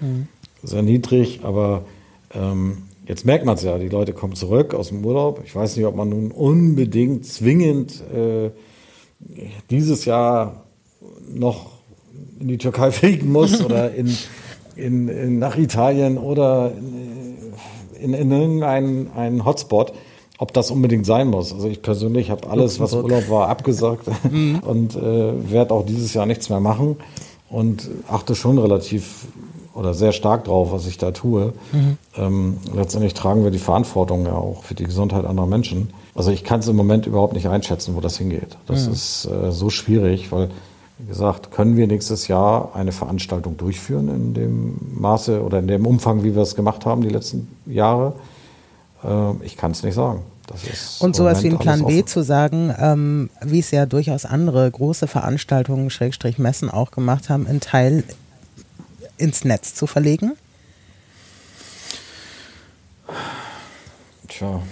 mhm. 0.00 0.26
sehr 0.64 0.82
niedrig, 0.82 1.40
aber 1.44 1.84
ähm, 2.34 2.78
jetzt 3.06 3.24
merkt 3.24 3.44
man 3.44 3.54
es 3.54 3.62
ja, 3.62 3.78
die 3.78 3.88
Leute 3.88 4.12
kommen 4.12 4.34
zurück 4.34 4.74
aus 4.74 4.88
dem 4.88 5.04
Urlaub. 5.04 5.42
Ich 5.44 5.54
weiß 5.54 5.76
nicht, 5.76 5.86
ob 5.86 5.94
man 5.94 6.08
nun 6.08 6.32
unbedingt 6.32 7.24
zwingend 7.24 8.02
äh, 8.12 8.50
dieses 9.70 10.04
Jahr 10.04 10.64
noch 11.32 11.70
in 12.40 12.48
die 12.48 12.58
Türkei 12.58 12.90
fliegen 12.92 13.32
muss 13.32 13.64
oder 13.64 13.94
in, 13.94 14.16
in, 14.76 15.08
in, 15.08 15.38
nach 15.38 15.56
Italien 15.56 16.18
oder 16.18 16.72
in, 18.00 18.14
in 18.14 18.30
irgendeinen 18.30 19.44
Hotspot 19.44 19.92
ob 20.38 20.52
das 20.52 20.70
unbedingt 20.70 21.04
sein 21.04 21.28
muss. 21.28 21.52
Also 21.52 21.68
ich 21.68 21.82
persönlich 21.82 22.30
habe 22.30 22.48
alles, 22.48 22.78
was 22.78 22.94
Urlaub 22.94 23.28
war, 23.28 23.48
abgesagt 23.48 24.06
und 24.62 24.96
äh, 24.96 25.50
werde 25.50 25.74
auch 25.74 25.84
dieses 25.84 26.14
Jahr 26.14 26.26
nichts 26.26 26.48
mehr 26.48 26.60
machen 26.60 26.96
und 27.50 27.90
achte 28.08 28.34
schon 28.34 28.58
relativ 28.58 29.26
oder 29.74 29.94
sehr 29.94 30.12
stark 30.12 30.44
drauf, 30.44 30.72
was 30.72 30.86
ich 30.86 30.98
da 30.98 31.12
tue. 31.12 31.52
Mhm. 31.72 31.98
Ähm, 32.16 32.56
letztendlich 32.74 33.14
tragen 33.14 33.44
wir 33.44 33.52
die 33.52 33.58
Verantwortung 33.58 34.26
ja 34.26 34.34
auch 34.34 34.64
für 34.64 34.74
die 34.74 34.84
Gesundheit 34.84 35.24
anderer 35.24 35.46
Menschen. 35.46 35.90
Also 36.18 36.32
ich 36.32 36.42
kann 36.42 36.58
es 36.58 36.66
im 36.66 36.74
Moment 36.74 37.06
überhaupt 37.06 37.34
nicht 37.34 37.46
einschätzen, 37.46 37.94
wo 37.94 38.00
das 38.00 38.18
hingeht. 38.18 38.56
Das 38.66 38.86
mhm. 38.86 38.92
ist 38.92 39.26
äh, 39.26 39.52
so 39.52 39.70
schwierig, 39.70 40.32
weil 40.32 40.50
wie 40.98 41.06
gesagt, 41.06 41.52
können 41.52 41.76
wir 41.76 41.86
nächstes 41.86 42.26
Jahr 42.26 42.74
eine 42.74 42.90
Veranstaltung 42.90 43.56
durchführen 43.56 44.08
in 44.08 44.34
dem 44.34 44.76
Maße 44.94 45.44
oder 45.44 45.60
in 45.60 45.68
dem 45.68 45.86
Umfang, 45.86 46.24
wie 46.24 46.34
wir 46.34 46.42
es 46.42 46.56
gemacht 46.56 46.84
haben 46.86 47.02
die 47.02 47.08
letzten 47.08 47.46
Jahre? 47.66 48.14
Äh, 49.04 49.44
ich 49.44 49.56
kann 49.56 49.70
es 49.70 49.84
nicht 49.84 49.94
sagen. 49.94 50.22
Und 50.98 51.14
sowas 51.14 51.44
wie 51.44 51.50
ein 51.50 51.58
Plan 51.58 51.84
B 51.84 52.04
zu 52.04 52.24
sagen, 52.24 52.74
ähm, 52.76 53.30
wie 53.40 53.60
es 53.60 53.70
ja 53.70 53.86
durchaus 53.86 54.24
andere 54.24 54.68
große 54.68 55.06
Veranstaltungen, 55.06 55.88
Schrägstrich 55.88 56.38
Messen 56.38 56.68
auch 56.68 56.90
gemacht 56.90 57.28
haben, 57.28 57.46
einen 57.46 57.60
Teil 57.60 58.02
ins 59.18 59.44
Netz 59.44 59.74
zu 59.74 59.86
verlegen? 59.86 60.32
Tja. 64.26 64.62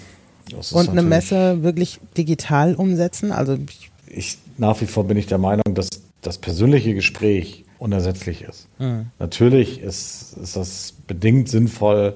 Und 0.72 0.88
eine 0.88 1.02
Messe 1.02 1.62
wirklich 1.62 2.00
digital 2.16 2.74
umsetzen? 2.74 3.32
Also 3.32 3.58
ich, 4.06 4.38
nach 4.58 4.80
wie 4.80 4.86
vor 4.86 5.04
bin 5.04 5.16
ich 5.16 5.26
der 5.26 5.38
Meinung, 5.38 5.74
dass 5.74 5.88
das 6.22 6.38
persönliche 6.38 6.94
Gespräch 6.94 7.64
unersetzlich 7.78 8.42
ist. 8.42 8.68
Mhm. 8.78 9.06
Natürlich 9.18 9.80
ist, 9.80 10.36
ist 10.42 10.56
das 10.56 10.94
bedingt 11.06 11.48
sinnvoll, 11.48 12.14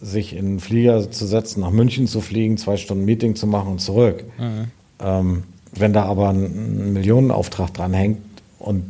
sich 0.00 0.34
in 0.34 0.46
einen 0.46 0.60
Flieger 0.60 1.10
zu 1.10 1.26
setzen, 1.26 1.60
nach 1.60 1.70
München 1.70 2.06
zu 2.06 2.20
fliegen, 2.20 2.56
zwei 2.56 2.76
Stunden 2.76 3.04
Meeting 3.04 3.34
zu 3.34 3.46
machen 3.46 3.72
und 3.72 3.80
zurück. 3.80 4.24
Mhm. 4.38 4.70
Ähm, 5.00 5.42
wenn 5.72 5.92
da 5.92 6.04
aber 6.04 6.30
ein 6.30 6.92
Millionenauftrag 6.92 7.74
dran 7.74 7.92
hängt 7.92 8.18
und 8.58 8.84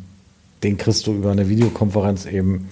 den 0.63 0.77
kriegst 0.77 1.07
du 1.07 1.15
über 1.15 1.31
eine 1.31 1.49
Videokonferenz 1.49 2.27
eben 2.27 2.69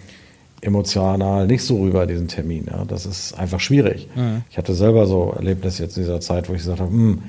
emotional 0.66 1.46
nicht 1.46 1.62
so 1.62 1.80
rüber, 1.80 2.06
diesen 2.06 2.28
Termin. 2.28 2.66
Ja? 2.70 2.84
Das 2.86 3.06
ist 3.06 3.38
einfach 3.38 3.60
schwierig. 3.60 4.08
Mhm. 4.14 4.42
Ich 4.50 4.58
hatte 4.58 4.74
selber 4.74 5.06
so 5.06 5.32
Erlebnisse 5.36 5.82
jetzt 5.82 5.96
in 5.96 6.02
dieser 6.02 6.20
Zeit, 6.20 6.48
wo 6.48 6.52
ich 6.52 6.60
gesagt 6.60 6.80
habe, 6.80 6.90
hm, 6.90 7.22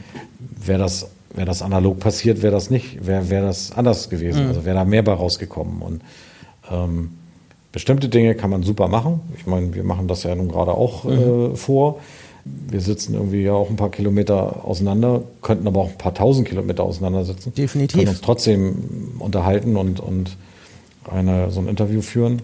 wäre 0.66 0.80
das, 0.80 1.10
wär 1.34 1.46
das 1.46 1.62
analog 1.62 2.00
passiert, 2.00 2.42
wäre 2.42 2.54
das 2.54 2.70
nicht, 2.70 3.06
wäre 3.06 3.30
wär 3.30 3.42
das 3.42 3.72
anders 3.72 4.10
gewesen. 4.10 4.44
Mhm. 4.44 4.48
Also 4.50 4.66
wäre 4.66 4.76
da 4.76 4.86
mehr 4.86 5.04
bei 5.04 5.14
rausgekommen. 5.14 5.82
Und 5.82 6.02
ähm, 6.72 7.10
Bestimmte 7.78 8.10
Dinge 8.10 8.34
kann 8.34 8.50
man 8.50 8.64
super 8.64 8.88
machen. 8.88 9.20
Ich 9.38 9.46
meine, 9.46 9.72
wir 9.76 9.84
machen 9.84 10.08
das 10.08 10.24
ja 10.24 10.34
nun 10.34 10.48
gerade 10.48 10.72
auch 10.72 11.04
mhm. 11.04 11.54
äh, 11.54 11.56
vor. 11.56 12.00
Wir 12.44 12.82
sitzen 12.82 13.14
irgendwie 13.14 13.44
ja 13.44 13.54
auch 13.54 13.70
ein 13.70 13.76
paar 13.76 13.92
Kilometer 13.92 14.66
auseinander, 14.66 15.22
könnten 15.44 15.68
aber 15.68 15.82
auch 15.82 15.90
ein 15.90 15.98
paar 16.00 16.16
tausend 16.16 16.48
Kilometer 16.48 16.84
auseinander 16.84 17.24
sitzen. 17.24 17.54
Definitiv. 17.54 18.00
Können 18.00 18.10
uns 18.10 18.22
trotzdem 18.22 19.18
unterhalten 19.20 19.76
und, 19.76 20.00
und 20.00 20.38
eine, 21.12 21.52
so 21.52 21.60
ein 21.60 21.68
Interview 21.68 22.02
führen. 22.02 22.42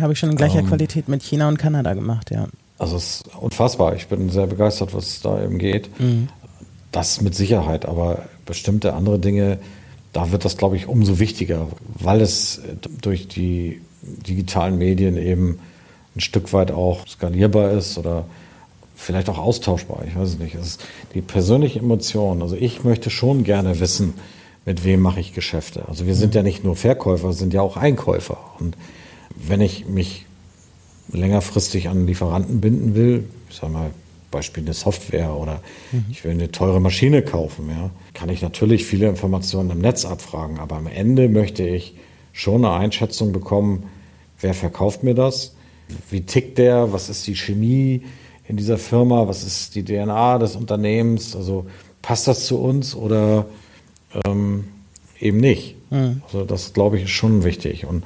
Habe 0.00 0.12
ich 0.12 0.18
schon 0.18 0.30
in 0.30 0.36
gleicher 0.36 0.60
ähm, 0.60 0.68
Qualität 0.68 1.08
mit 1.08 1.22
China 1.22 1.48
und 1.48 1.58
Kanada 1.58 1.94
gemacht, 1.94 2.30
ja. 2.30 2.46
Also 2.78 2.96
es 2.96 3.22
ist 3.22 3.36
unfassbar. 3.36 3.94
Ich 3.96 4.06
bin 4.08 4.28
sehr 4.30 4.46
begeistert, 4.46 4.94
was 4.94 5.20
da 5.20 5.42
eben 5.42 5.58
geht. 5.58 5.88
Mhm. 5.98 6.28
Das 6.92 7.20
mit 7.20 7.34
Sicherheit, 7.34 7.86
aber 7.86 8.22
bestimmte 8.44 8.94
andere 8.94 9.18
Dinge, 9.18 9.58
da 10.12 10.30
wird 10.32 10.44
das, 10.44 10.56
glaube 10.56 10.76
ich, 10.76 10.86
umso 10.86 11.18
wichtiger, 11.18 11.68
weil 11.94 12.20
es 12.20 12.60
durch 13.00 13.28
die 13.28 13.80
digitalen 14.02 14.78
Medien 14.78 15.16
eben 15.16 15.58
ein 16.14 16.20
Stück 16.20 16.52
weit 16.52 16.70
auch 16.70 17.06
skalierbar 17.06 17.72
ist 17.72 17.98
oder 17.98 18.24
vielleicht 18.94 19.28
auch 19.28 19.38
austauschbar. 19.38 20.04
Ich 20.08 20.16
weiß 20.16 20.30
es 20.30 20.38
nicht. 20.38 20.54
Es 20.54 20.66
ist 20.68 20.84
die 21.14 21.20
persönliche 21.20 21.80
Emotion. 21.80 22.42
Also 22.42 22.56
ich 22.56 22.84
möchte 22.84 23.10
schon 23.10 23.44
gerne 23.44 23.78
wissen, 23.80 24.14
mit 24.64 24.84
wem 24.84 25.00
mache 25.00 25.20
ich 25.20 25.34
Geschäfte. 25.34 25.84
Also 25.88 26.06
wir 26.06 26.14
sind 26.14 26.34
ja 26.34 26.42
nicht 26.42 26.64
nur 26.64 26.76
Verkäufer, 26.76 27.32
sind 27.32 27.52
ja 27.52 27.60
auch 27.60 27.76
Einkäufer. 27.76 28.38
Und 28.58 28.76
wenn 29.36 29.60
ich 29.60 29.86
mich 29.86 30.26
längerfristig 31.12 31.88
an 31.88 32.06
Lieferanten 32.06 32.60
binden 32.60 32.94
will, 32.94 33.24
ich 33.48 33.56
sage 33.56 33.72
mal, 33.72 33.90
Beispiel 34.30 34.64
eine 34.64 34.74
Software 34.74 35.34
oder 35.34 35.60
mhm. 35.92 36.06
ich 36.10 36.24
will 36.24 36.32
eine 36.32 36.50
teure 36.50 36.80
Maschine 36.80 37.22
kaufen, 37.22 37.68
ja, 37.70 37.90
kann 38.12 38.28
ich 38.28 38.42
natürlich 38.42 38.84
viele 38.84 39.08
Informationen 39.08 39.70
im 39.70 39.78
Netz 39.78 40.04
abfragen. 40.04 40.58
Aber 40.58 40.76
am 40.76 40.86
Ende 40.86 41.28
möchte 41.28 41.66
ich 41.66 41.94
schon 42.32 42.64
eine 42.64 42.74
Einschätzung 42.74 43.32
bekommen, 43.32 43.84
wer 44.40 44.52
verkauft 44.52 45.02
mir 45.02 45.14
das, 45.14 45.54
wie 46.10 46.22
tickt 46.22 46.58
der, 46.58 46.92
was 46.92 47.08
ist 47.08 47.26
die 47.26 47.36
Chemie 47.36 48.02
in 48.48 48.56
dieser 48.56 48.78
Firma, 48.78 49.28
was 49.28 49.44
ist 49.44 49.74
die 49.74 49.84
DNA 49.84 50.38
des 50.38 50.56
Unternehmens, 50.56 51.34
also 51.34 51.66
passt 52.02 52.28
das 52.28 52.46
zu 52.46 52.58
uns 52.58 52.94
oder 52.94 53.46
ähm, 54.26 54.64
eben 55.20 55.38
nicht. 55.38 55.76
Mhm. 55.90 56.22
Also 56.24 56.44
das 56.44 56.72
glaube 56.72 56.98
ich 56.98 57.04
ist 57.04 57.10
schon 57.10 57.44
wichtig 57.44 57.86
und 57.86 58.04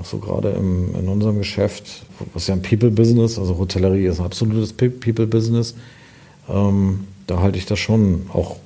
auch 0.00 0.04
so 0.04 0.18
gerade 0.18 0.50
im, 0.50 0.94
in 0.94 1.08
unserem 1.08 1.38
Geschäft, 1.38 2.04
was 2.32 2.46
ja 2.46 2.54
ein 2.54 2.62
People-Business, 2.62 3.38
also 3.38 3.58
Hotellerie 3.58 4.06
ist 4.06 4.18
ein 4.20 4.26
absolutes 4.26 4.72
People-Business, 4.72 5.74
ähm, 6.48 7.06
da 7.26 7.40
halte 7.40 7.58
ich 7.58 7.66
das 7.66 7.78
schon 7.78 8.26
auch 8.32 8.56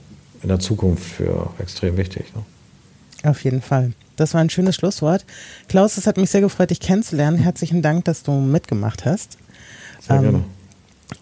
in 0.42 0.48
der 0.48 0.60
Zukunft 0.60 1.02
für 1.02 1.50
extrem 1.58 1.96
wichtig. 1.96 2.24
Ne? 2.34 3.30
Auf 3.30 3.42
jeden 3.42 3.62
Fall. 3.62 3.92
Das 4.16 4.34
war 4.34 4.40
ein 4.40 4.50
schönes 4.50 4.76
Schlusswort. 4.76 5.24
Klaus, 5.68 5.96
es 5.96 6.06
hat 6.06 6.16
mich 6.16 6.30
sehr 6.30 6.40
gefreut, 6.40 6.70
dich 6.70 6.80
kennenzulernen. 6.80 7.38
Herzlichen 7.38 7.82
Dank, 7.82 8.04
dass 8.04 8.22
du 8.22 8.32
mitgemacht 8.32 9.04
hast. 9.04 9.38
Sehr 10.00 10.16
ähm, 10.16 10.22
gerne. 10.22 10.44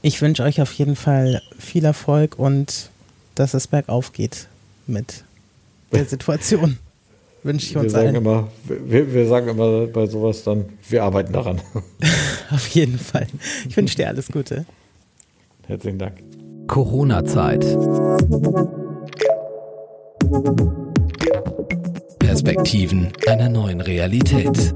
Ich 0.02 0.20
wünsche 0.20 0.42
euch 0.42 0.60
auf 0.60 0.72
jeden 0.72 0.96
Fall 0.96 1.42
viel 1.58 1.84
Erfolg 1.84 2.38
und 2.38 2.90
dass 3.34 3.54
es 3.54 3.66
bergauf 3.66 4.12
geht 4.12 4.48
mit 4.86 5.24
der 5.92 6.04
Situation. 6.06 6.78
Wünsche 7.42 7.66
ich 7.66 7.76
uns 7.76 7.84
wir 7.84 7.90
sagen 7.90 8.06
allen. 8.08 8.16
Immer, 8.16 8.48
wir, 8.66 9.12
wir, 9.12 9.26
sagen 9.26 9.48
immer 9.48 9.86
bei 9.86 10.06
sowas 10.06 10.44
dann, 10.44 10.66
wir 10.88 11.04
arbeiten 11.04 11.32
daran. 11.32 11.60
auf 12.50 12.66
jeden 12.68 12.98
Fall. 12.98 13.26
Ich 13.68 13.76
wünsche 13.76 13.96
dir 13.96 14.08
alles 14.08 14.28
Gute. 14.28 14.66
Herzlichen 15.66 15.98
Dank. 15.98 16.18
Corona-Zeit. 16.66 17.60
Perspektiven 22.18 23.12
einer 23.26 23.48
neuen 23.48 23.80
Realität. 23.80 24.74